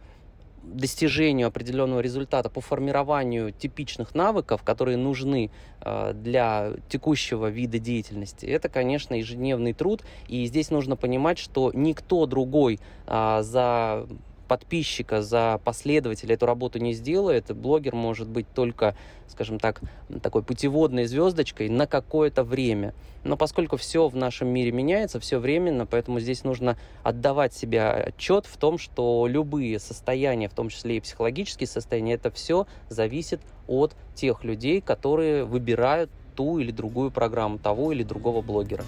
достижению 0.74 1.48
определенного 1.48 2.00
результата, 2.00 2.48
по 2.48 2.60
формированию 2.60 3.52
типичных 3.52 4.14
навыков, 4.14 4.62
которые 4.62 4.96
нужны 4.96 5.50
э, 5.80 6.12
для 6.14 6.72
текущего 6.88 7.48
вида 7.48 7.78
деятельности, 7.78 8.46
это, 8.46 8.68
конечно, 8.68 9.14
ежедневный 9.14 9.72
труд. 9.72 10.02
И 10.28 10.46
здесь 10.46 10.70
нужно 10.70 10.96
понимать, 10.96 11.38
что 11.38 11.70
никто 11.74 12.26
другой 12.26 12.80
э, 13.06 13.38
за 13.42 14.06
подписчика 14.48 15.22
за 15.22 15.60
последователя 15.64 16.34
эту 16.34 16.46
работу 16.46 16.78
не 16.78 16.94
сделает, 16.94 17.54
блогер 17.54 17.94
может 17.94 18.28
быть 18.28 18.46
только, 18.54 18.96
скажем 19.28 19.60
так, 19.60 19.80
такой 20.22 20.42
путеводной 20.42 21.04
звездочкой 21.06 21.68
на 21.68 21.86
какое-то 21.86 22.42
время. 22.42 22.94
Но 23.24 23.36
поскольку 23.36 23.76
все 23.76 24.08
в 24.08 24.16
нашем 24.16 24.48
мире 24.48 24.72
меняется, 24.72 25.20
все 25.20 25.38
временно, 25.38 25.86
поэтому 25.86 26.18
здесь 26.18 26.44
нужно 26.44 26.78
отдавать 27.02 27.52
себе 27.52 27.82
отчет 27.82 28.46
в 28.46 28.56
том, 28.56 28.78
что 28.78 29.26
любые 29.28 29.78
состояния, 29.78 30.48
в 30.48 30.54
том 30.54 30.70
числе 30.70 30.96
и 30.96 31.00
психологические 31.00 31.66
состояния, 31.66 32.14
это 32.14 32.30
все 32.30 32.66
зависит 32.88 33.40
от 33.66 33.94
тех 34.14 34.44
людей, 34.44 34.80
которые 34.80 35.44
выбирают 35.44 36.10
ту 36.34 36.58
или 36.58 36.70
другую 36.70 37.10
программу 37.10 37.58
того 37.58 37.92
или 37.92 38.02
другого 38.02 38.40
блогера. 38.40 38.84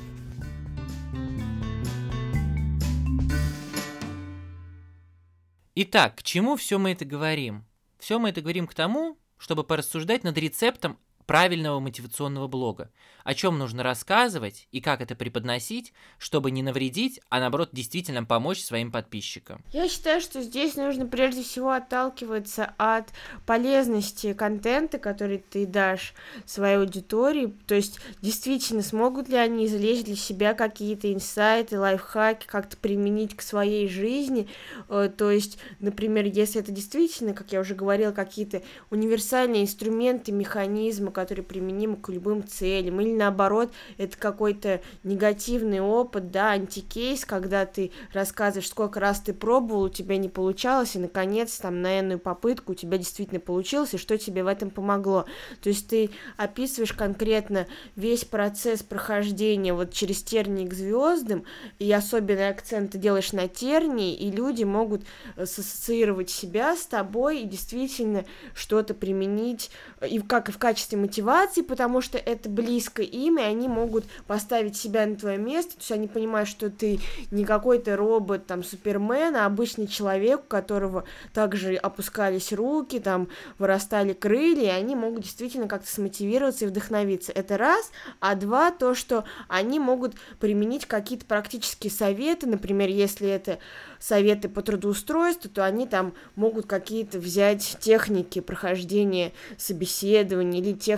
Итак, 5.82 6.16
к 6.16 6.22
чему 6.22 6.56
все 6.56 6.78
мы 6.78 6.92
это 6.92 7.06
говорим? 7.06 7.64
Все 7.98 8.18
мы 8.18 8.28
это 8.28 8.42
говорим 8.42 8.66
к 8.66 8.74
тому, 8.74 9.16
чтобы 9.38 9.64
порассуждать 9.64 10.24
над 10.24 10.36
рецептом 10.36 10.98
правильного 11.30 11.78
мотивационного 11.78 12.48
блога. 12.48 12.90
О 13.22 13.34
чем 13.34 13.56
нужно 13.56 13.84
рассказывать 13.84 14.66
и 14.72 14.80
как 14.80 15.00
это 15.00 15.14
преподносить, 15.14 15.92
чтобы 16.18 16.50
не 16.50 16.60
навредить, 16.60 17.20
а 17.28 17.38
наоборот 17.38 17.68
действительно 17.70 18.24
помочь 18.24 18.64
своим 18.64 18.90
подписчикам. 18.90 19.62
Я 19.72 19.88
считаю, 19.88 20.20
что 20.20 20.42
здесь 20.42 20.74
нужно 20.74 21.06
прежде 21.06 21.44
всего 21.44 21.70
отталкиваться 21.70 22.74
от 22.78 23.10
полезности 23.46 24.32
контента, 24.32 24.98
который 24.98 25.38
ты 25.38 25.66
дашь 25.66 26.14
своей 26.46 26.78
аудитории. 26.78 27.54
То 27.68 27.76
есть 27.76 28.00
действительно 28.20 28.82
смогут 28.82 29.28
ли 29.28 29.36
они 29.36 29.66
извлечь 29.66 30.02
для 30.02 30.16
себя 30.16 30.54
какие-то 30.54 31.12
инсайты, 31.12 31.78
лайфхаки, 31.78 32.46
как-то 32.48 32.76
применить 32.76 33.36
к 33.36 33.42
своей 33.42 33.88
жизни. 33.88 34.48
Э, 34.88 35.08
то 35.16 35.30
есть, 35.30 35.58
например, 35.78 36.24
если 36.24 36.60
это 36.60 36.72
действительно, 36.72 37.34
как 37.34 37.52
я 37.52 37.60
уже 37.60 37.76
говорила, 37.76 38.10
какие-то 38.10 38.62
универсальные 38.90 39.62
инструменты, 39.62 40.32
механизмы, 40.32 41.12
который 41.20 41.44
применим 41.44 41.96
к 41.96 42.08
любым 42.08 42.46
целям, 42.46 43.00
или 43.00 43.12
наоборот, 43.12 43.72
это 43.98 44.16
какой-то 44.16 44.80
негативный 45.04 45.80
опыт, 45.80 46.30
да, 46.30 46.52
антикейс, 46.52 47.24
когда 47.24 47.66
ты 47.66 47.92
рассказываешь, 48.12 48.68
сколько 48.68 49.00
раз 49.00 49.20
ты 49.20 49.34
пробовал, 49.34 49.82
у 49.82 49.88
тебя 49.90 50.16
не 50.16 50.28
получалось, 50.28 50.96
и, 50.96 50.98
наконец, 50.98 51.58
там, 51.58 51.82
на 51.82 52.00
энную 52.00 52.18
попытку 52.18 52.72
у 52.72 52.74
тебя 52.74 52.96
действительно 52.96 53.38
получилось, 53.38 53.94
и 53.94 53.98
что 53.98 54.16
тебе 54.16 54.42
в 54.42 54.46
этом 54.46 54.70
помогло. 54.70 55.26
То 55.60 55.68
есть 55.68 55.88
ты 55.88 56.10
описываешь 56.36 56.94
конкретно 56.94 57.66
весь 57.96 58.24
процесс 58.24 58.82
прохождения 58.82 59.74
вот 59.74 59.92
через 59.92 60.22
тернии 60.22 60.66
к 60.66 60.72
звездам, 60.72 61.44
и 61.78 61.92
особенный 61.92 62.48
акцент 62.48 62.92
ты 62.92 62.98
делаешь 62.98 63.32
на 63.32 63.46
тернии, 63.46 64.16
и 64.16 64.30
люди 64.30 64.64
могут 64.64 65.02
ассоциировать 65.36 66.30
себя 66.30 66.76
с 66.76 66.86
тобой 66.86 67.40
и 67.40 67.46
действительно 67.46 68.24
что-то 68.54 68.94
применить, 68.94 69.70
и 70.08 70.18
как 70.20 70.48
и 70.48 70.52
в 70.52 70.58
качестве 70.58 70.96
мотивации, 71.10 71.62
потому 71.62 72.00
что 72.00 72.18
это 72.18 72.48
близко 72.48 73.02
им, 73.02 73.38
и 73.38 73.42
они 73.42 73.66
могут 73.66 74.04
поставить 74.28 74.76
себя 74.76 75.06
на 75.06 75.16
твое 75.16 75.38
место, 75.38 75.72
то 75.72 75.80
есть 75.80 75.92
они 75.92 76.06
понимают, 76.06 76.48
что 76.48 76.70
ты 76.70 77.00
не 77.32 77.44
какой-то 77.44 77.96
робот, 77.96 78.46
там, 78.46 78.62
супермен, 78.62 79.34
а 79.34 79.46
обычный 79.46 79.88
человек, 79.88 80.42
у 80.44 80.48
которого 80.48 81.04
также 81.34 81.74
опускались 81.74 82.52
руки, 82.52 83.00
там, 83.00 83.28
вырастали 83.58 84.12
крылья, 84.12 84.66
и 84.66 84.80
они 84.80 84.94
могут 84.94 85.24
действительно 85.24 85.66
как-то 85.66 85.90
смотивироваться 85.90 86.64
и 86.64 86.68
вдохновиться. 86.68 87.32
Это 87.32 87.58
раз. 87.58 87.90
А 88.20 88.36
два, 88.36 88.70
то, 88.70 88.94
что 88.94 89.24
они 89.48 89.80
могут 89.80 90.14
применить 90.38 90.86
какие-то 90.86 91.24
практические 91.24 91.90
советы, 91.90 92.46
например, 92.46 92.88
если 92.88 93.28
это 93.28 93.58
советы 93.98 94.48
по 94.48 94.62
трудоустройству, 94.62 95.50
то 95.50 95.64
они 95.64 95.86
там 95.86 96.14
могут 96.36 96.66
какие-то 96.66 97.18
взять 97.18 97.76
техники 97.80 98.40
прохождения 98.40 99.32
собеседований 99.58 100.60
или 100.60 100.72
техники 100.72 100.89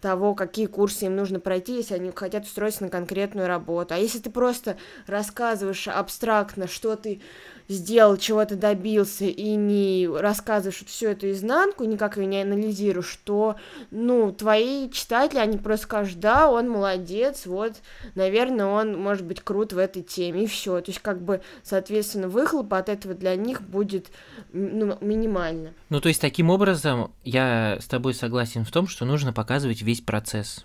того, 0.00 0.34
какие 0.34 0.66
курсы 0.66 1.06
им 1.06 1.16
нужно 1.16 1.40
пройти, 1.40 1.76
если 1.76 1.94
они 1.94 2.12
хотят 2.14 2.44
устроиться 2.44 2.84
на 2.84 2.90
конкретную 2.90 3.46
работу. 3.46 3.94
А 3.94 3.98
если 3.98 4.18
ты 4.18 4.30
просто 4.30 4.76
рассказываешь 5.06 5.88
абстрактно, 5.88 6.68
что 6.68 6.96
ты 6.96 7.20
сделал, 7.68 8.16
чего 8.16 8.44
ты 8.44 8.56
добился, 8.56 9.24
и 9.24 9.54
не 9.54 10.06
рассказываешь 10.06 10.84
всю 10.86 11.08
эту 11.08 11.30
изнанку, 11.30 11.84
никак 11.84 12.16
ее 12.16 12.26
не 12.26 12.42
анализируешь, 12.42 13.18
то, 13.24 13.56
ну, 13.90 14.32
твои 14.32 14.90
читатели, 14.90 15.38
они 15.38 15.58
просто 15.58 15.86
скажут, 15.86 16.20
да, 16.20 16.50
он 16.50 16.68
молодец, 16.68 17.46
вот, 17.46 17.74
наверное, 18.14 18.66
он 18.66 18.98
может 18.98 19.24
быть 19.24 19.40
крут 19.40 19.72
в 19.72 19.78
этой 19.78 20.02
теме, 20.02 20.44
и 20.44 20.46
все. 20.46 20.80
То 20.80 20.90
есть, 20.90 21.00
как 21.00 21.22
бы, 21.22 21.40
соответственно, 21.62 22.28
выхлоп 22.28 22.72
от 22.74 22.88
этого 22.88 23.14
для 23.14 23.34
них 23.36 23.62
будет 23.62 24.08
ну, 24.52 24.98
минимально. 25.00 25.72
Ну, 25.88 26.00
то 26.00 26.08
есть, 26.08 26.20
таким 26.20 26.50
образом, 26.50 27.12
я 27.24 27.78
с 27.80 27.86
тобой 27.86 28.14
согласен 28.14 28.64
в 28.64 28.70
том, 28.70 28.88
что 28.88 29.04
нужно 29.14 29.32
показывать 29.32 29.80
весь 29.80 30.00
процесс. 30.00 30.64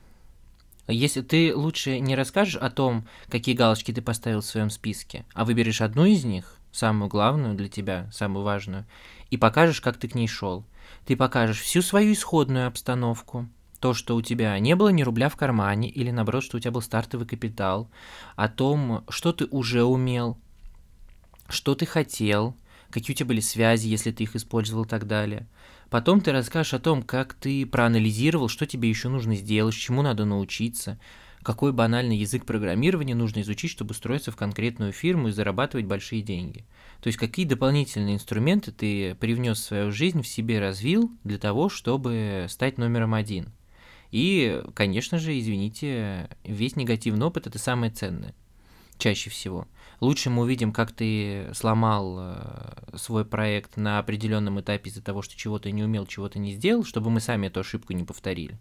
Если 0.87 1.21
ты 1.21 1.55
лучше 1.55 1.99
не 1.99 2.15
расскажешь 2.15 2.55
о 2.55 2.71
том, 2.71 3.05
какие 3.29 3.53
галочки 3.53 3.93
ты 3.93 4.01
поставил 4.01 4.41
в 4.41 4.45
своем 4.45 4.71
списке, 4.71 5.23
а 5.35 5.45
выберешь 5.45 5.81
одну 5.81 6.05
из 6.05 6.23
них, 6.25 6.55
самую 6.71 7.09
главную 7.09 7.53
для 7.53 7.69
тебя, 7.69 8.09
самую 8.11 8.43
важную, 8.43 8.87
и 9.29 9.37
покажешь, 9.37 9.81
как 9.81 9.97
ты 9.97 10.07
к 10.07 10.15
ней 10.15 10.27
шел. 10.27 10.65
Ты 11.05 11.15
покажешь 11.15 11.61
всю 11.61 11.83
свою 11.83 12.13
исходную 12.13 12.65
обстановку, 12.65 13.47
то, 13.79 13.93
что 13.93 14.15
у 14.15 14.23
тебя 14.23 14.57
не 14.57 14.75
было 14.75 14.89
ни 14.89 15.03
рубля 15.03 15.29
в 15.29 15.35
кармане, 15.35 15.87
или 15.87 16.09
наоборот, 16.09 16.43
что 16.43 16.57
у 16.57 16.59
тебя 16.59 16.71
был 16.71 16.81
стартовый 16.81 17.27
капитал, 17.27 17.87
о 18.35 18.49
том, 18.49 19.05
что 19.09 19.31
ты 19.31 19.45
уже 19.45 19.83
умел, 19.83 20.39
что 21.49 21.75
ты 21.75 21.85
хотел, 21.85 22.55
какие 22.89 23.13
у 23.13 23.17
тебя 23.17 23.27
были 23.27 23.41
связи, 23.41 23.87
если 23.87 24.09
ты 24.09 24.23
их 24.23 24.35
использовал 24.35 24.85
и 24.85 24.87
так 24.87 25.05
далее. 25.05 25.45
Потом 25.89 26.21
ты 26.21 26.31
расскажешь 26.31 26.75
о 26.75 26.79
том, 26.79 27.01
как 27.01 27.33
ты 27.33 27.65
проанализировал, 27.65 28.47
что 28.47 28.65
тебе 28.65 28.89
еще 28.89 29.09
нужно 29.09 29.35
сделать, 29.35 29.75
чему 29.75 30.01
надо 30.01 30.25
научиться, 30.25 30.99
какой 31.41 31.71
банальный 31.71 32.17
язык 32.17 32.45
программирования 32.45 33.15
нужно 33.15 33.41
изучить, 33.41 33.71
чтобы 33.71 33.91
устроиться 33.91 34.31
в 34.31 34.35
конкретную 34.35 34.91
фирму 34.91 35.29
и 35.29 35.31
зарабатывать 35.31 35.85
большие 35.85 36.21
деньги. 36.21 36.65
То 37.01 37.07
есть 37.07 37.17
какие 37.17 37.45
дополнительные 37.45 38.15
инструменты 38.15 38.71
ты 38.71 39.15
привнес 39.15 39.57
в 39.59 39.63
свою 39.63 39.91
жизнь, 39.91 40.21
в 40.21 40.27
себе 40.27 40.59
развил 40.59 41.11
для 41.23 41.37
того, 41.37 41.69
чтобы 41.69 42.45
стать 42.49 42.77
номером 42.77 43.13
один. 43.13 43.53
И, 44.11 44.61
конечно 44.73 45.17
же, 45.17 45.37
извините, 45.39 46.29
весь 46.43 46.75
негативный 46.75 47.25
опыт 47.25 47.47
это 47.47 47.57
самое 47.57 47.91
ценное. 47.91 48.33
Чаще 48.97 49.29
всего. 49.29 49.67
Лучше 49.99 50.29
мы 50.29 50.43
увидим, 50.43 50.71
как 50.71 50.93
ты 50.93 51.49
сломал 51.53 52.17
э, 52.19 52.97
свой 52.97 53.25
проект 53.25 53.75
на 53.75 53.99
определенном 53.99 54.59
этапе 54.61 54.89
из-за 54.89 55.01
того, 55.01 55.21
что 55.21 55.35
чего-то 55.35 55.69
не 55.71 55.83
умел, 55.83 56.05
чего-то 56.05 56.39
не 56.39 56.53
сделал, 56.53 56.85
чтобы 56.85 57.09
мы 57.09 57.19
сами 57.19 57.47
эту 57.47 57.59
ошибку 57.59 57.91
не 57.93 58.05
повторили. 58.05 58.57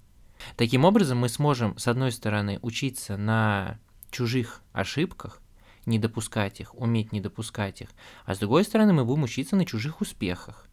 Таким 0.57 0.85
образом, 0.85 1.19
мы 1.19 1.29
сможем, 1.29 1.79
с 1.79 1.87
одной 1.87 2.11
стороны, 2.11 2.59
учиться 2.63 3.17
на 3.17 3.79
чужих 4.11 4.63
ошибках, 4.73 5.41
не 5.87 5.99
допускать 5.99 6.61
их, 6.61 6.75
уметь 6.75 7.13
не 7.13 7.21
допускать 7.21 7.83
их, 7.83 7.89
а 8.25 8.35
с 8.35 8.39
другой 8.39 8.65
стороны, 8.65 8.93
мы 8.93 9.05
будем 9.05 9.23
учиться 9.23 9.57
на 9.57 9.65
чужих 9.65 10.01
успехах. 10.01 10.67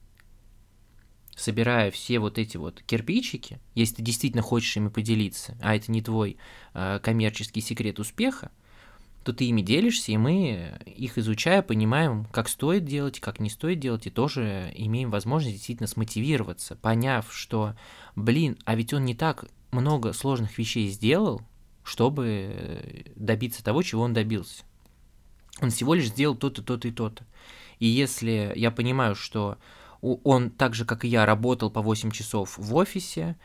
Собирая 1.36 1.92
все 1.92 2.20
вот 2.20 2.38
эти 2.38 2.58
вот 2.58 2.82
кирпичики, 2.82 3.60
если 3.76 3.96
ты 3.96 4.02
действительно 4.02 4.42
хочешь 4.42 4.78
ими 4.78 4.88
поделиться, 4.88 5.58
а 5.62 5.76
это 5.76 5.92
не 5.92 6.02
твой 6.02 6.38
э, 6.74 7.00
коммерческий 7.04 7.62
секрет 7.62 8.00
успеха, 8.00 8.52
то 9.26 9.34
ты 9.34 9.46
ими 9.46 9.62
делишься, 9.62 10.12
и 10.12 10.18
мы, 10.18 10.78
их 10.86 11.18
изучая, 11.18 11.64
понимаем, 11.64 12.26
как 12.26 12.48
стоит 12.48 12.86
делать, 12.86 13.20
как 13.20 13.40
не 13.40 13.50
стоит 13.50 13.80
делать, 13.80 14.06
и 14.06 14.12
тоже 14.12 14.72
имеем 14.76 15.10
возможность 15.10 15.56
действительно 15.56 15.88
смотивироваться, 15.88 16.76
поняв, 16.76 17.34
что, 17.34 17.76
блин, 18.16 18.56
а 18.66 18.76
ведь 18.76 18.94
он 18.94 19.04
не 19.04 19.16
так 19.16 19.46
много 19.72 20.14
сложных 20.14 20.56
вещей 20.60 20.90
сделал, 20.90 21.42
чтобы 21.84 23.04
добиться 23.16 23.64
того, 23.64 23.82
чего 23.82 24.04
он 24.04 24.14
добился. 24.14 24.64
Он 25.60 25.72
всего 25.72 25.96
лишь 25.96 26.10
сделал 26.10 26.36
то-то, 26.36 26.62
то-то 26.62 26.88
и 26.88 26.92
то-то. 26.92 27.26
И 27.80 27.88
если 27.88 28.54
я 28.56 28.70
понимаю, 28.70 29.16
что 29.16 29.58
он 30.02 30.52
так 30.52 30.76
же, 30.76 30.86
как 30.86 31.04
и 31.04 31.08
я, 31.08 31.26
работал 31.26 31.72
по 31.72 31.82
8 31.82 32.12
часов 32.12 32.60
в 32.60 32.76
офисе, 32.76 33.38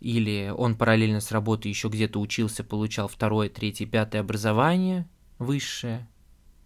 или 0.00 0.52
он 0.52 0.74
параллельно 0.74 1.20
с 1.20 1.30
работой 1.30 1.68
еще 1.68 1.86
где-то 1.86 2.18
учился, 2.18 2.64
получал 2.64 3.06
второе, 3.06 3.48
третье, 3.48 3.86
пятое 3.86 4.22
образование, 4.22 5.06
высшее, 5.38 6.08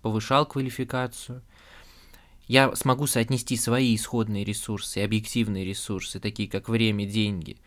повышал 0.02 0.46
квалификацию, 0.46 1.42
я 2.48 2.74
смогу 2.74 3.06
соотнести 3.06 3.56
свои 3.56 3.94
исходные 3.94 4.44
ресурсы, 4.44 4.98
объективные 4.98 5.64
ресурсы, 5.64 6.20
такие 6.20 6.48
как 6.48 6.68
время, 6.68 7.06
деньги 7.06 7.58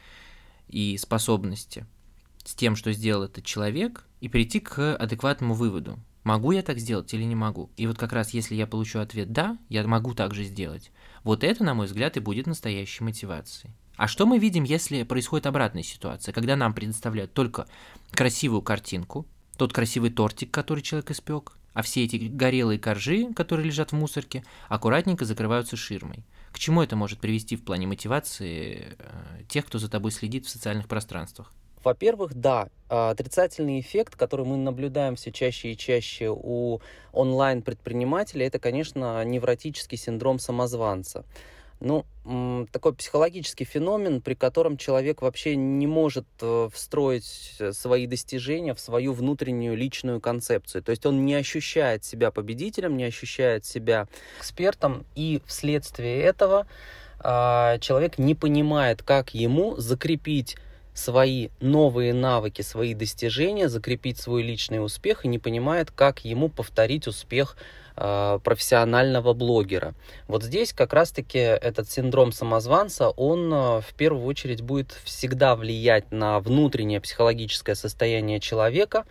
и 0.68 0.98
способности, 0.98 1.86
с 2.44 2.54
тем, 2.54 2.76
что 2.76 2.92
сделал 2.92 3.24
этот 3.24 3.46
человек, 3.46 4.06
и 4.22 4.30
прийти 4.30 4.60
к 4.60 4.96
адекватному 4.96 5.54
выводу. 5.54 6.00
Могу 6.24 6.52
я 6.52 6.64
так 6.64 6.80
сделать 6.80 7.14
или 7.14 7.24
не 7.24 7.36
могу? 7.36 7.70
И 7.78 7.86
вот 7.86 7.98
как 7.98 8.12
раз 8.12 8.34
если 8.34 8.56
я 8.56 8.66
получу 8.66 9.00
ответ 9.00 9.32
«да», 9.32 9.58
я 9.70 9.86
могу 9.86 10.16
так 10.16 10.34
же 10.34 10.44
сделать. 10.44 10.92
Вот 11.24 11.44
это, 11.44 11.64
на 11.64 11.76
мой 11.76 11.86
взгляд, 11.86 12.18
и 12.18 12.20
будет 12.20 12.48
настоящей 12.48 13.04
мотивацией. 13.04 13.74
А 13.96 14.08
что 14.08 14.26
мы 14.26 14.40
видим, 14.40 14.64
если 14.64 15.04
происходит 15.04 15.46
обратная 15.46 15.84
ситуация, 15.84 16.34
когда 16.34 16.56
нам 16.56 16.74
предоставляют 16.74 17.34
только 17.34 17.68
красивую 18.12 18.62
картинку, 18.62 19.26
тот 19.58 19.74
красивый 19.74 20.10
тортик, 20.12 20.52
который 20.52 20.82
человек 20.82 21.12
испек, 21.12 21.54
а 21.74 21.82
все 21.82 22.04
эти 22.04 22.16
горелые 22.16 22.80
коржи, 22.80 23.34
которые 23.34 23.66
лежат 23.68 23.92
в 23.92 23.96
мусорке, 23.96 24.44
аккуратненько 24.70 25.26
закрываются 25.26 25.76
ширмой. 25.76 26.24
К 26.52 26.60
чему 26.60 26.82
это 26.82 26.96
может 26.96 27.20
привести 27.20 27.58
в 27.58 27.66
плане 27.66 27.86
мотивации 27.86 28.96
э, 28.98 29.44
тех, 29.50 29.66
кто 29.66 29.78
за 29.78 29.90
тобой 29.90 30.12
следит 30.12 30.46
в 30.46 30.50
социальных 30.50 30.88
пространствах? 30.88 31.52
Во-первых, 31.84 32.34
да, 32.34 32.70
отрицательный 32.88 33.80
эффект, 33.80 34.16
который 34.16 34.46
мы 34.46 34.58
наблюдаем 34.58 35.18
все 35.18 35.32
чаще 35.32 35.74
и 35.74 35.78
чаще 35.78 36.30
у 36.32 36.80
онлайн-предпринимателей, 37.12 38.46
это, 38.48 38.58
конечно, 38.58 39.24
невротический 39.24 39.98
синдром 39.98 40.40
самозванца 40.40 41.26
ну, 41.80 42.06
такой 42.72 42.94
психологический 42.94 43.66
феномен, 43.66 44.22
при 44.22 44.34
котором 44.34 44.78
человек 44.78 45.22
вообще 45.22 45.56
не 45.56 45.88
может 45.88 46.26
э, 46.42 46.70
встроить 46.74 47.56
э, 47.60 47.74
свои 47.74 48.08
достижения 48.08 48.74
в 48.74 48.80
свою 48.80 49.14
внутреннюю 49.14 49.76
личную 49.76 50.22
концепцию. 50.22 50.82
То 50.82 50.92
есть 50.92 51.06
он 51.06 51.26
не 51.26 51.36
ощущает 51.36 52.04
себя 52.04 52.32
победителем, 52.32 52.98
не 52.98 53.04
ощущает 53.04 53.66
себя 53.66 54.08
экспертом, 54.40 55.06
и 55.16 55.42
вследствие 55.46 56.22
этого 56.22 56.66
а, 57.20 57.78
человек 57.80 58.18
не 58.18 58.36
понимает, 58.36 59.04
как 59.04 59.34
ему 59.34 59.76
закрепить 59.78 60.58
свои 60.94 61.50
новые 61.60 62.14
навыки, 62.14 62.62
свои 62.62 62.94
достижения, 62.94 63.68
закрепить 63.68 64.18
свой 64.18 64.42
личный 64.42 64.84
успех 64.84 65.26
и 65.26 65.28
не 65.28 65.40
понимает, 65.40 65.92
как 65.92 66.24
ему 66.24 66.50
повторить 66.50 67.08
успех 67.08 67.58
профессионального 67.96 69.34
блогера. 69.34 69.94
Вот 70.28 70.44
здесь 70.44 70.74
как 70.74 70.94
раз-таки 70.94 71.40
этот 71.40 71.90
синдром 71.90 72.32
самозванца, 72.32 73.10
он 73.10 73.54
э, 73.54 73.82
в 73.82 73.94
первую 73.98 74.26
очередь 74.26 74.62
будет 74.62 74.92
всегда 75.04 75.56
влиять 75.56 76.12
на 76.12 76.40
внутреннее 76.40 77.00
психологическое 77.00 77.76
состояние 77.76 78.40
человека. 78.40 79.06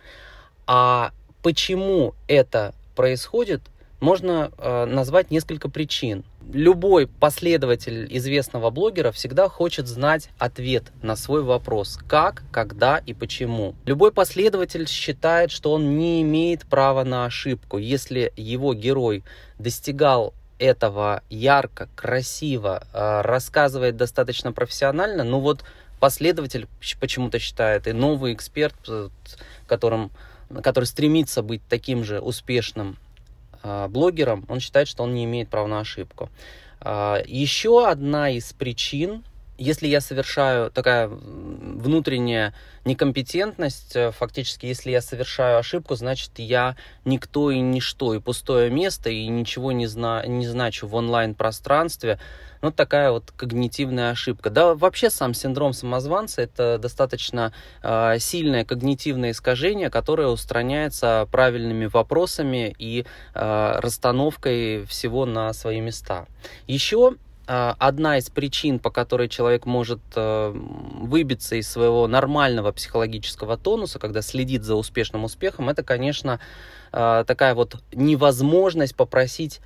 А 0.67 1.11
почему 1.41 2.13
это 2.27 2.73
происходит, 2.95 3.61
можно 3.99 4.51
э, 4.57 4.85
назвать 4.85 5.31
несколько 5.31 5.69
причин. 5.69 6.23
Любой 6.53 7.07
последователь 7.07 8.07
известного 8.17 8.69
блогера 8.69 9.11
всегда 9.11 9.49
хочет 9.49 9.87
знать 9.87 10.29
ответ 10.37 10.83
на 11.01 11.15
свой 11.15 11.41
вопрос. 11.41 11.97
Как, 12.07 12.43
когда 12.51 12.99
и 12.99 13.13
почему. 13.13 13.73
Любой 13.85 14.11
последователь 14.11 14.87
считает, 14.87 15.49
что 15.49 15.73
он 15.73 15.97
не 15.97 16.21
имеет 16.21 16.65
права 16.65 17.03
на 17.03 17.25
ошибку. 17.25 17.77
Если 17.79 18.31
его 18.37 18.73
герой 18.73 19.23
достигал 19.57 20.33
этого 20.59 21.23
ярко, 21.29 21.89
красиво, 21.95 22.87
э, 22.93 23.21
рассказывает 23.21 23.97
достаточно 23.97 24.51
профессионально, 24.51 25.23
ну 25.23 25.39
вот 25.39 25.63
последователь 25.99 26.67
почему-то 26.99 27.39
считает, 27.39 27.87
и 27.87 27.91
новый 27.91 28.33
эксперт, 28.33 28.75
э, 28.87 29.09
которым, 29.67 30.11
который 30.63 30.85
стремится 30.85 31.41
быть 31.41 31.61
таким 31.67 32.03
же 32.03 32.19
успешным 32.19 32.97
блогером, 33.89 34.45
он 34.47 34.59
считает, 34.59 34.87
что 34.87 35.03
он 35.03 35.13
не 35.13 35.25
имеет 35.25 35.49
права 35.49 35.67
на 35.67 35.79
ошибку. 35.79 36.29
А, 36.79 37.21
еще 37.25 37.87
одна 37.87 38.29
из 38.29 38.53
причин, 38.53 39.23
если 39.57 39.87
я 39.87 40.01
совершаю 40.01 40.71
такая 40.71 41.07
внутренняя 41.07 42.53
некомпетентность, 42.83 43.95
э, 43.95 44.11
фактически, 44.11 44.65
если 44.65 44.91
я 44.91 45.01
совершаю 45.01 45.59
ошибку, 45.59 45.95
значит, 45.95 46.31
я 46.37 46.75
никто 47.03 47.51
и 47.51 47.59
ничто, 47.59 48.13
и 48.13 48.19
пустое 48.19 48.69
место, 48.69 49.09
и 49.09 49.27
ничего 49.27 49.71
не, 49.71 49.87
зна 49.87 50.25
не 50.25 50.47
значу 50.47 50.87
в 50.87 50.95
онлайн-пространстве. 50.95 52.19
Ну, 52.61 52.71
такая 52.71 53.11
вот 53.11 53.31
когнитивная 53.31 54.11
ошибка. 54.11 54.49
Да, 54.49 54.75
вообще 54.75 55.09
сам 55.09 55.33
синдром 55.33 55.73
самозванца– 55.73 56.41
это 56.43 56.77
достаточно 56.77 57.53
э, 57.83 58.17
сильное 58.19 58.65
когнитивное 58.65 59.31
искажение, 59.31 59.89
которое 59.89 60.27
устраняется 60.27 61.27
правильными 61.31 61.85
вопросами 61.85 62.75
и 62.77 63.05
э, 63.33 63.79
расстановкой 63.79 64.85
всего 64.85 65.25
на 65.25 65.53
свои 65.53 65.79
места. 65.79 66.25
Еще 66.67 67.15
одна 67.47 68.17
из 68.17 68.29
причин, 68.29 68.79
по 68.79 68.89
которой 68.89 69.29
человек 69.29 69.65
может 69.65 69.99
э, 70.15 70.51
выбиться 70.53 71.55
из 71.55 71.69
своего 71.69 72.07
нормального 72.07 72.71
психологического 72.71 73.57
тонуса, 73.57 73.99
когда 73.99 74.21
следит 74.21 74.63
за 74.63 74.75
успешным 74.75 75.23
успехом, 75.23 75.69
это, 75.69 75.83
конечно, 75.83 76.39
э, 76.91 77.23
такая 77.27 77.53
вот 77.55 77.77
невозможность 77.91 78.95
попросить 78.95 79.61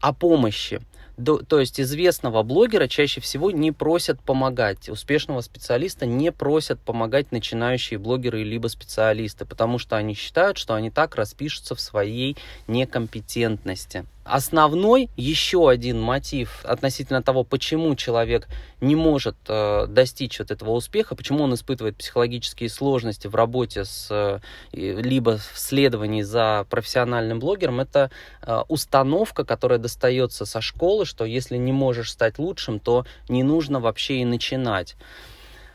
о 0.00 0.12
помощи 0.12 0.80
то 1.16 1.60
есть 1.60 1.80
известного 1.80 2.42
блогера 2.42 2.88
чаще 2.88 3.20
всего 3.20 3.50
не 3.50 3.70
просят 3.70 4.20
помогать, 4.20 4.88
успешного 4.88 5.40
специалиста 5.42 6.06
не 6.06 6.32
просят 6.32 6.80
помогать 6.80 7.30
начинающие 7.30 7.98
блогеры 7.98 8.42
либо 8.42 8.66
специалисты, 8.66 9.44
потому 9.44 9.78
что 9.78 9.96
они 9.96 10.14
считают, 10.14 10.58
что 10.58 10.74
они 10.74 10.90
так 10.90 11.14
распишутся 11.14 11.74
в 11.74 11.80
своей 11.80 12.36
некомпетентности. 12.66 14.04
Основной 14.24 15.10
еще 15.16 15.68
один 15.68 16.00
мотив 16.00 16.64
относительно 16.64 17.22
того, 17.22 17.44
почему 17.44 17.94
человек 17.94 18.48
не 18.80 18.96
может 18.96 19.36
э, 19.48 19.86
достичь 19.86 20.38
вот 20.38 20.50
этого 20.50 20.70
успеха, 20.70 21.14
почему 21.14 21.44
он 21.44 21.52
испытывает 21.52 21.98
психологические 21.98 22.70
сложности 22.70 23.26
в 23.26 23.34
работе 23.34 23.84
с 23.84 24.08
э, 24.10 24.40
либо 24.72 25.36
в 25.36 25.58
следовании 25.58 26.22
за 26.22 26.66
профессиональным 26.70 27.38
блогером, 27.38 27.80
это 27.80 28.10
э, 28.40 28.62
установка, 28.68 29.44
которая 29.44 29.78
достается 29.78 30.46
со 30.46 30.62
школы, 30.62 31.04
что 31.04 31.26
если 31.26 31.58
не 31.58 31.72
можешь 31.72 32.10
стать 32.10 32.38
лучшим, 32.38 32.80
то 32.80 33.04
не 33.28 33.42
нужно 33.42 33.78
вообще 33.78 34.22
и 34.22 34.24
начинать. 34.24 34.96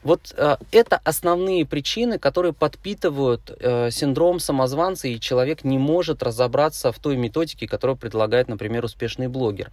Вот 0.04 0.34
э, 0.36 0.56
это 0.72 1.00
основные 1.04 1.66
причины, 1.66 2.20
которые 2.20 2.54
подпитывают 2.54 3.52
э, 3.60 3.92
синдром 3.92 4.40
самозванца, 4.40 5.08
и 5.08 5.20
человек 5.20 5.64
не 5.64 5.78
может 5.78 6.24
разобраться 6.24 6.92
в 6.92 7.00
той 7.00 7.18
методике, 7.18 7.68
которую 7.68 7.98
предлагает, 7.98 8.48
например, 8.48 8.86
успешный 8.86 9.28
блогер. 9.28 9.72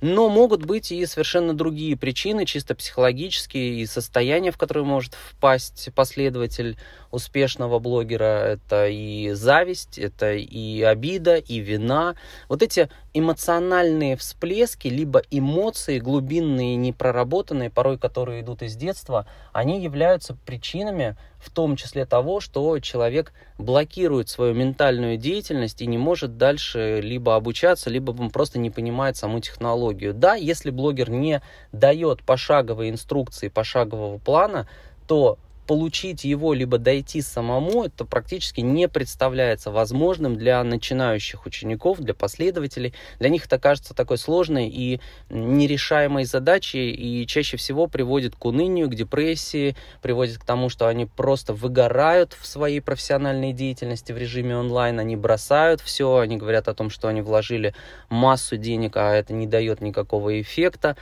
Но 0.00 0.30
могут 0.30 0.64
быть 0.64 0.92
и 0.92 1.04
совершенно 1.04 1.52
другие 1.52 1.96
причины, 1.96 2.46
чисто 2.46 2.74
психологические, 2.74 3.80
и 3.80 3.86
состояния, 3.86 4.50
в 4.50 4.56
которые 4.56 4.84
может 4.84 5.14
впасть 5.14 5.90
последователь 5.94 6.78
успешного 7.10 7.78
блогера. 7.78 8.54
Это 8.54 8.88
и 8.88 9.32
зависть, 9.32 9.98
это 9.98 10.32
и 10.32 10.80
обида, 10.82 11.36
и 11.36 11.58
вина. 11.58 12.14
Вот 12.48 12.62
эти 12.62 12.88
эмоциональные 13.12 14.16
всплески, 14.16 14.88
либо 14.88 15.22
эмоции 15.30 15.98
глубинные, 15.98 16.76
непроработанные, 16.76 17.68
порой 17.68 17.98
которые 17.98 18.40
идут 18.40 18.62
из 18.62 18.76
детства, 18.76 19.26
они 19.52 19.82
являются 19.82 20.34
причинами, 20.46 21.16
в 21.40 21.50
том 21.50 21.76
числе 21.76 22.04
того, 22.04 22.40
что 22.40 22.78
человек 22.80 23.32
блокирует 23.58 24.28
свою 24.28 24.54
ментальную 24.54 25.16
деятельность 25.16 25.80
и 25.80 25.86
не 25.86 25.98
может 25.98 26.36
дальше 26.36 27.00
либо 27.02 27.34
обучаться, 27.34 27.90
либо 27.90 28.10
он 28.12 28.30
просто 28.30 28.58
не 28.58 28.70
понимает 28.70 29.16
саму 29.16 29.40
технологию. 29.40 30.12
Да, 30.12 30.34
если 30.34 30.70
блогер 30.70 31.10
не 31.10 31.42
дает 31.72 32.22
пошаговые 32.22 32.90
инструкции, 32.90 33.48
пошагового 33.48 34.18
плана, 34.18 34.68
то 35.06 35.38
получить 35.70 36.24
его, 36.24 36.52
либо 36.52 36.78
дойти 36.78 37.22
самому, 37.22 37.84
это 37.84 38.04
практически 38.04 38.60
не 38.60 38.88
представляется 38.88 39.70
возможным 39.70 40.34
для 40.34 40.64
начинающих 40.64 41.46
учеников, 41.46 42.00
для 42.00 42.12
последователей. 42.12 42.92
Для 43.20 43.28
них 43.28 43.46
это 43.46 43.56
кажется 43.56 43.94
такой 43.94 44.18
сложной 44.18 44.66
и 44.66 45.00
нерешаемой 45.28 46.24
задачей, 46.24 46.90
и 46.90 47.24
чаще 47.24 47.56
всего 47.56 47.86
приводит 47.86 48.34
к 48.34 48.44
унынию, 48.44 48.88
к 48.88 48.96
депрессии, 48.96 49.76
приводит 50.02 50.38
к 50.38 50.44
тому, 50.44 50.70
что 50.70 50.88
они 50.88 51.06
просто 51.06 51.52
выгорают 51.52 52.32
в 52.32 52.48
своей 52.48 52.80
профессиональной 52.80 53.52
деятельности 53.52 54.10
в 54.10 54.18
режиме 54.18 54.56
онлайн, 54.56 54.98
они 54.98 55.14
бросают 55.14 55.80
все, 55.80 56.16
они 56.16 56.36
говорят 56.36 56.66
о 56.66 56.74
том, 56.74 56.90
что 56.90 57.06
они 57.06 57.22
вложили 57.22 57.74
массу 58.08 58.56
денег, 58.56 58.96
а 58.96 59.14
это 59.14 59.32
не 59.32 59.46
дает 59.46 59.82
никакого 59.82 60.40
эффекта. 60.40 60.96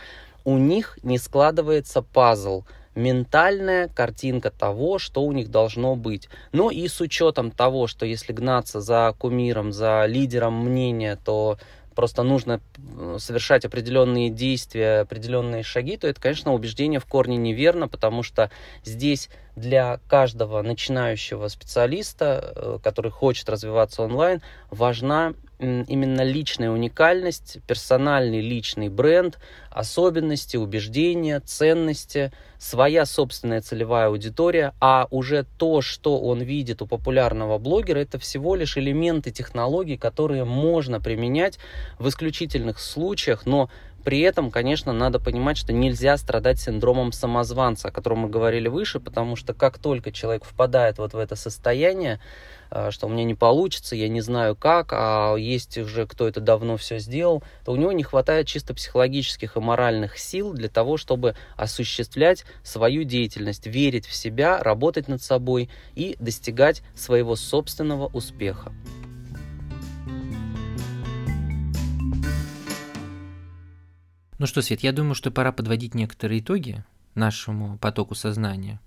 У 0.45 0.59
них 0.59 0.99
не 1.03 1.17
складывается 1.17 2.03
пазл– 2.03 2.65
ментальная 2.99 3.89
картинка 3.89 4.51
того, 4.51 4.99
что 4.99 5.23
у 5.23 5.33
них 5.33 5.51
должно 5.51 5.95
быть. 5.95 6.29
Но 6.53 6.71
и 6.71 6.87
с 6.89 7.01
учетом 7.01 7.51
того, 7.51 7.87
что 7.87 8.05
если 8.05 8.33
гнаться 8.33 8.81
за 8.81 9.15
кумиром, 9.19 9.73
за 9.73 10.05
лидером 10.07 10.65
мнения, 10.65 11.17
то 11.25 11.59
просто 11.95 12.23
нужно 12.23 12.61
совершать 13.19 13.65
определенные 13.65 14.31
действия, 14.31 15.01
определенные 15.01 15.63
шаги, 15.63 15.97
то 15.97 16.07
это, 16.07 16.21
конечно, 16.21 16.53
убеждение 16.53 17.01
в 17.01 17.07
корне 17.07 17.37
неверно, 17.37 17.89
потому 17.89 18.23
что 18.23 18.51
здесь 18.85 19.31
для 19.57 19.99
каждого 20.09 20.63
начинающего 20.63 21.49
специалиста, 21.49 22.53
э, 22.55 22.79
который 22.85 23.11
хочет 23.11 23.49
развиваться 23.49 24.03
онлайн, 24.03 24.43
важна 24.71 25.35
именно 25.59 26.23
личная 26.23 26.71
уникальность, 26.71 27.59
персональный 27.67 28.41
личный 28.41 28.89
бренд, 28.89 29.39
особенности, 29.71 30.57
убеждения, 30.57 31.41
ценности, 31.41 32.33
своя 32.59 33.07
собственная 33.07 33.61
целевая 33.61 34.09
аудитория, 34.09 34.75
а 34.81 35.07
уже 35.11 35.45
то, 35.59 35.81
что 35.81 36.19
он 36.21 36.41
видит 36.43 36.83
у 36.83 36.87
популярного 36.87 37.59
блогера, 37.59 37.99
это 37.99 38.19
всего 38.19 38.55
лишь 38.55 38.77
элементы 38.77 39.31
технологий, 39.31 39.97
которые 39.97 40.45
можно 40.45 41.01
применять 41.01 41.59
в 41.99 42.09
исключительных 42.09 42.79
случаях, 42.79 43.47
но 43.47 43.69
При 44.09 44.21
этом, 44.21 44.51
конечно, 44.51 44.95
надо 44.95 45.21
понимать, 45.21 45.59
что 45.59 45.75
нельзя 45.75 46.17
страдать 46.17 46.59
синдромом 46.59 47.13
самозванца, 47.13 47.89
о 47.89 47.91
котором 47.91 48.21
мы 48.21 48.31
говорили 48.31 48.67
выше, 48.67 49.01
потому 49.01 49.37
что 49.37 49.53
как 49.53 49.77
только 49.77 50.13
человек 50.13 50.45
впадает 50.47 50.97
вот 50.97 51.13
в 51.13 51.19
это 51.19 51.37
состояние, 51.37 52.19
э, 52.71 52.91
что 52.91 53.07
у 53.07 53.11
меня 53.11 53.25
не 53.25 53.35
получится, 53.35 53.95
я 53.97 54.09
не 54.09 54.23
знаю 54.23 54.57
как, 54.57 54.95
а 54.95 55.37
есть 55.37 55.77
уже 55.77 56.07
кто 56.07 56.27
это 56.27 56.41
давно 56.41 56.79
все 56.79 57.01
сделал, 57.01 57.43
то 57.67 57.73
у 57.73 57.77
него 57.77 57.93
не 57.93 58.03
хватает 58.03 58.47
чисто 58.47 58.73
психологических 58.73 59.59
и 59.59 59.61
моральных 59.61 60.19
сил 60.19 60.55
для 60.55 60.71
того, 60.71 60.97
чтобы 60.97 61.37
осуществлять 61.59 62.47
свою 62.63 63.05
деятельность, 63.05 63.67
верить 63.67 64.07
в 64.07 64.15
себя, 64.15 64.63
работать 64.63 65.09
над 65.09 65.21
собой 65.21 65.69
и 65.95 66.17
достигать 66.19 66.81
своего 66.95 67.37
собственного 67.37 68.07
успеха. 68.07 68.73
Ну 74.39 74.47
что, 74.47 74.63
Свет, 74.63 74.85
я 74.85 74.93
думаю, 74.93 75.17
что 75.17 75.33
пора 75.33 75.51
подводить 75.51 75.97
некоторые 75.97 76.41
итоги 76.41 76.85
нашему 77.17 77.77
потоку 77.79 78.15
сознания. 78.15 78.81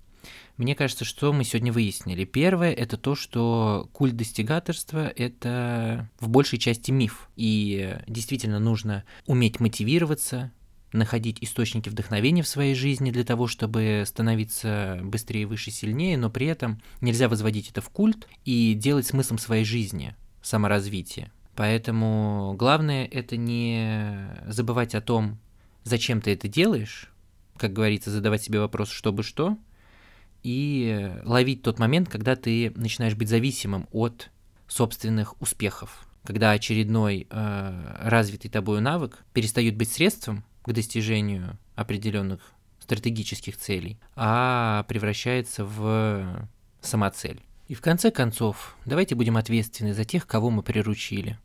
Мне 0.56 0.74
кажется, 0.74 1.04
что 1.04 1.30
мы 1.34 1.44
сегодня 1.44 1.70
выяснили. 1.70 2.24
Первое– 2.24 2.72
это 2.72 2.96
то, 2.96 3.14
что 3.14 3.86
культ 3.92 4.16
достигаторства– 4.16 5.08
это 5.16 6.08
в 6.20 6.28
большей 6.30 6.58
части 6.58 6.90
миф. 6.90 7.28
И 7.36 7.98
действительно 8.06 8.60
нужно 8.60 9.04
уметь 9.26 9.60
мотивироваться, 9.60 10.52
находить 10.92 11.38
источники 11.42 11.90
вдохновения 11.90 12.42
в 12.42 12.48
своей 12.48 12.74
жизни 12.74 13.10
для 13.10 13.24
того, 13.24 13.46
чтобы 13.46 14.04
становиться 14.06 15.00
быстрее, 15.02 15.46
выше, 15.46 15.70
сильнее, 15.70 16.16
но 16.16 16.30
при 16.30 16.46
этом 16.46 16.80
нельзя 17.02 17.28
возводить 17.28 17.70
это 17.70 17.82
в 17.82 17.90
культ 17.90 18.26
и 18.46 18.72
делать 18.72 19.06
смыслом 19.06 19.36
своей 19.36 19.66
жизни 19.66 20.16
саморазвитие. 20.40 21.30
Поэтому 21.54 22.54
главное 22.58 23.06
это 23.06 23.36
не 23.36 24.28
забывать 24.46 24.94
о 24.94 25.02
том, 25.02 25.38
зачем 25.84 26.20
ты 26.20 26.32
это 26.32 26.48
делаешь, 26.48 27.10
как 27.56 27.72
говорится, 27.72 28.10
задавать 28.10 28.42
себе 28.42 28.60
вопрос, 28.60 28.90
чтобы 28.90 29.22
что, 29.22 29.56
и 30.42 31.12
ловить 31.24 31.62
тот 31.62 31.78
момент, 31.78 32.08
когда 32.08 32.34
ты 32.36 32.72
начинаешь 32.74 33.14
быть 33.14 33.28
зависимым 33.28 33.88
от 33.92 34.30
собственных 34.66 35.40
успехов, 35.40 36.08
когда 36.24 36.50
очередной 36.52 37.26
э, 37.30 37.96
развитый 38.00 38.50
тобой 38.50 38.80
навык 38.80 39.24
перестает 39.32 39.76
быть 39.76 39.90
средством 39.92 40.44
к 40.62 40.72
достижению 40.72 41.58
определенных 41.74 42.40
стратегических 42.80 43.56
целей, 43.56 43.98
а 44.16 44.84
превращается 44.88 45.64
в 45.64 46.48
самоцель. 46.80 47.40
И 47.68 47.74
в 47.74 47.80
конце 47.80 48.10
концов, 48.10 48.76
давайте 48.84 49.14
будем 49.14 49.36
ответственны 49.36 49.94
за 49.94 50.04
тех, 50.04 50.26
кого 50.26 50.50
мы 50.50 50.62
приручили. 50.62 51.38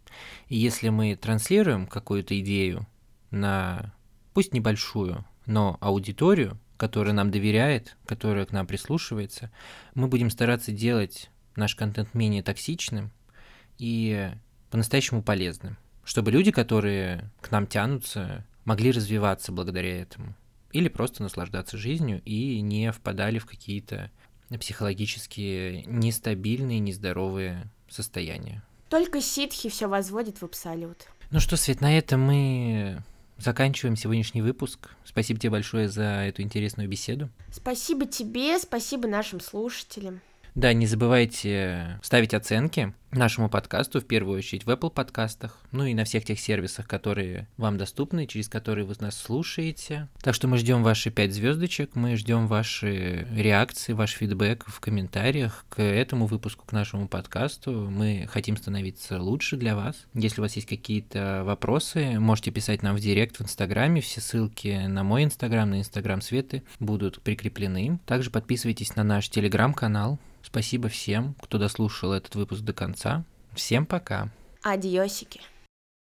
И 0.49 0.57
если 0.57 0.89
мы 0.89 1.15
транслируем 1.15 1.87
какую-то 1.87 2.37
идею 2.39 2.87
на, 3.29 3.93
пусть 4.37 4.53
небольшую, 4.53 5.25
но 5.47 5.79
аудиторию, 5.81 6.59
которая 6.77 7.11
нам 7.15 7.31
доверяет, 7.31 7.97
которая 8.05 8.45
к 8.45 8.51
нам 8.51 8.67
прислушивается, 8.67 9.49
мы 9.95 10.07
будем 10.07 10.29
стараться 10.29 10.71
делать 10.71 11.31
наш 11.55 11.73
контент 11.73 12.13
менее 12.13 12.43
токсичным 12.43 13.09
и 13.79 14.29
по-настоящему 14.69 15.23
полезным, 15.23 15.75
чтобы 16.03 16.29
люди, 16.29 16.51
которые 16.51 17.31
к 17.41 17.49
нам 17.49 17.65
тянутся, 17.65 18.45
могли 18.63 18.91
развиваться 18.91 19.51
благодаря 19.51 19.99
этому 20.03 20.35
или 20.71 20.87
просто 20.87 21.23
наслаждаться 21.23 21.75
жизнью 21.75 22.21
и 22.23 22.61
не 22.61 22.91
впадали 22.91 23.39
в 23.39 23.47
какие-то 23.47 24.11
психологически 24.59 25.83
нестабильные, 25.87 26.77
нездоровые 26.77 27.71
состояния. 27.89 28.61
Только 28.89 29.19
ситхи 29.19 29.69
все 29.69 29.87
возводит 29.87 30.37
в 30.37 30.45
абсолют. 30.45 31.07
Ну 31.31 31.39
что, 31.39 31.57
Свет, 31.57 31.81
на 31.81 31.97
этом 31.97 32.21
мы 32.21 33.01
заканчиваем 33.37 33.95
сегодняшний 33.95 34.41
выпуск. 34.41 34.89
Спасибо 35.05 35.39
тебе 35.39 35.51
большое 35.51 35.89
за 35.89 36.03
эту 36.03 36.41
интересную 36.41 36.89
беседу. 36.89 37.29
Спасибо 37.51 38.05
тебе, 38.05 38.57
спасибо 38.59 39.07
нашим 39.07 39.39
слушателям. 39.39 40.21
Да, 40.57 40.73
не 40.73 40.87
забывайте 40.87 41.99
ставить 42.01 42.33
оценки 42.33 42.91
нашему 43.11 43.47
подкасту, 43.47 44.01
в 44.01 44.05
первую 44.05 44.39
очередь 44.39 44.65
в 44.65 44.69
Apple 44.69 44.89
подкастах, 44.89 45.59
ну 45.71 45.85
и 45.85 45.93
на 45.93 46.03
всех 46.03 46.25
тех 46.25 46.39
сервисах, 46.39 46.87
которые 46.87 47.47
вам 47.57 47.77
доступны, 47.77 48.25
через 48.25 48.49
которые 48.49 48.83
вы 48.83 48.95
нас 48.99 49.15
слушаете. 49.15 50.07
Так 50.21 50.33
что 50.33 50.47
мы 50.47 50.57
ждем 50.57 50.81
ваши 50.81 51.11
5 51.11 51.31
звездочек, 51.31 51.91
мы 51.93 52.15
ждем 52.15 52.47
ваши 52.47 53.27
реакции, 53.31 53.93
ваш 53.93 54.13
фидбэк 54.13 54.65
в 54.67 54.79
комментариях 54.79 55.63
к 55.69 55.79
этому 55.79 56.25
выпуску, 56.25 56.65
к 56.65 56.71
нашему 56.71 57.07
подкасту. 57.07 57.87
Мы 57.91 58.27
хотим 58.27 58.57
становиться 58.57 59.21
лучше 59.21 59.57
для 59.57 59.75
вас. 59.75 60.07
Если 60.15 60.41
у 60.41 60.43
вас 60.43 60.55
есть 60.55 60.67
какие-то 60.67 61.43
вопросы, 61.45 62.19
можете 62.19 62.49
писать 62.49 62.81
нам 62.81 62.95
в 62.95 62.99
директ 62.99 63.37
в 63.37 63.43
Инстаграме. 63.43 64.01
Все 64.01 64.21
ссылки 64.21 64.87
на 64.87 65.03
мой 65.03 65.23
Инстаграм, 65.23 65.69
на 65.69 65.81
Инстаграм 65.81 66.19
Светы 66.19 66.63
будут 66.79 67.21
прикреплены. 67.21 67.99
Также 68.07 68.31
подписывайтесь 68.31 68.95
на 68.95 69.03
наш 69.03 69.29
Телеграм-канал, 69.29 70.19
Спасибо 70.57 70.89
всем, 70.89 71.35
кто 71.39 71.59
дослушал 71.59 72.13
этот 72.13 72.33
выпуск 72.33 72.61
до 72.61 72.73
конца. 72.73 73.23
Всем 73.53 73.85
пока. 73.85 74.31
Адьосики. 74.63 75.39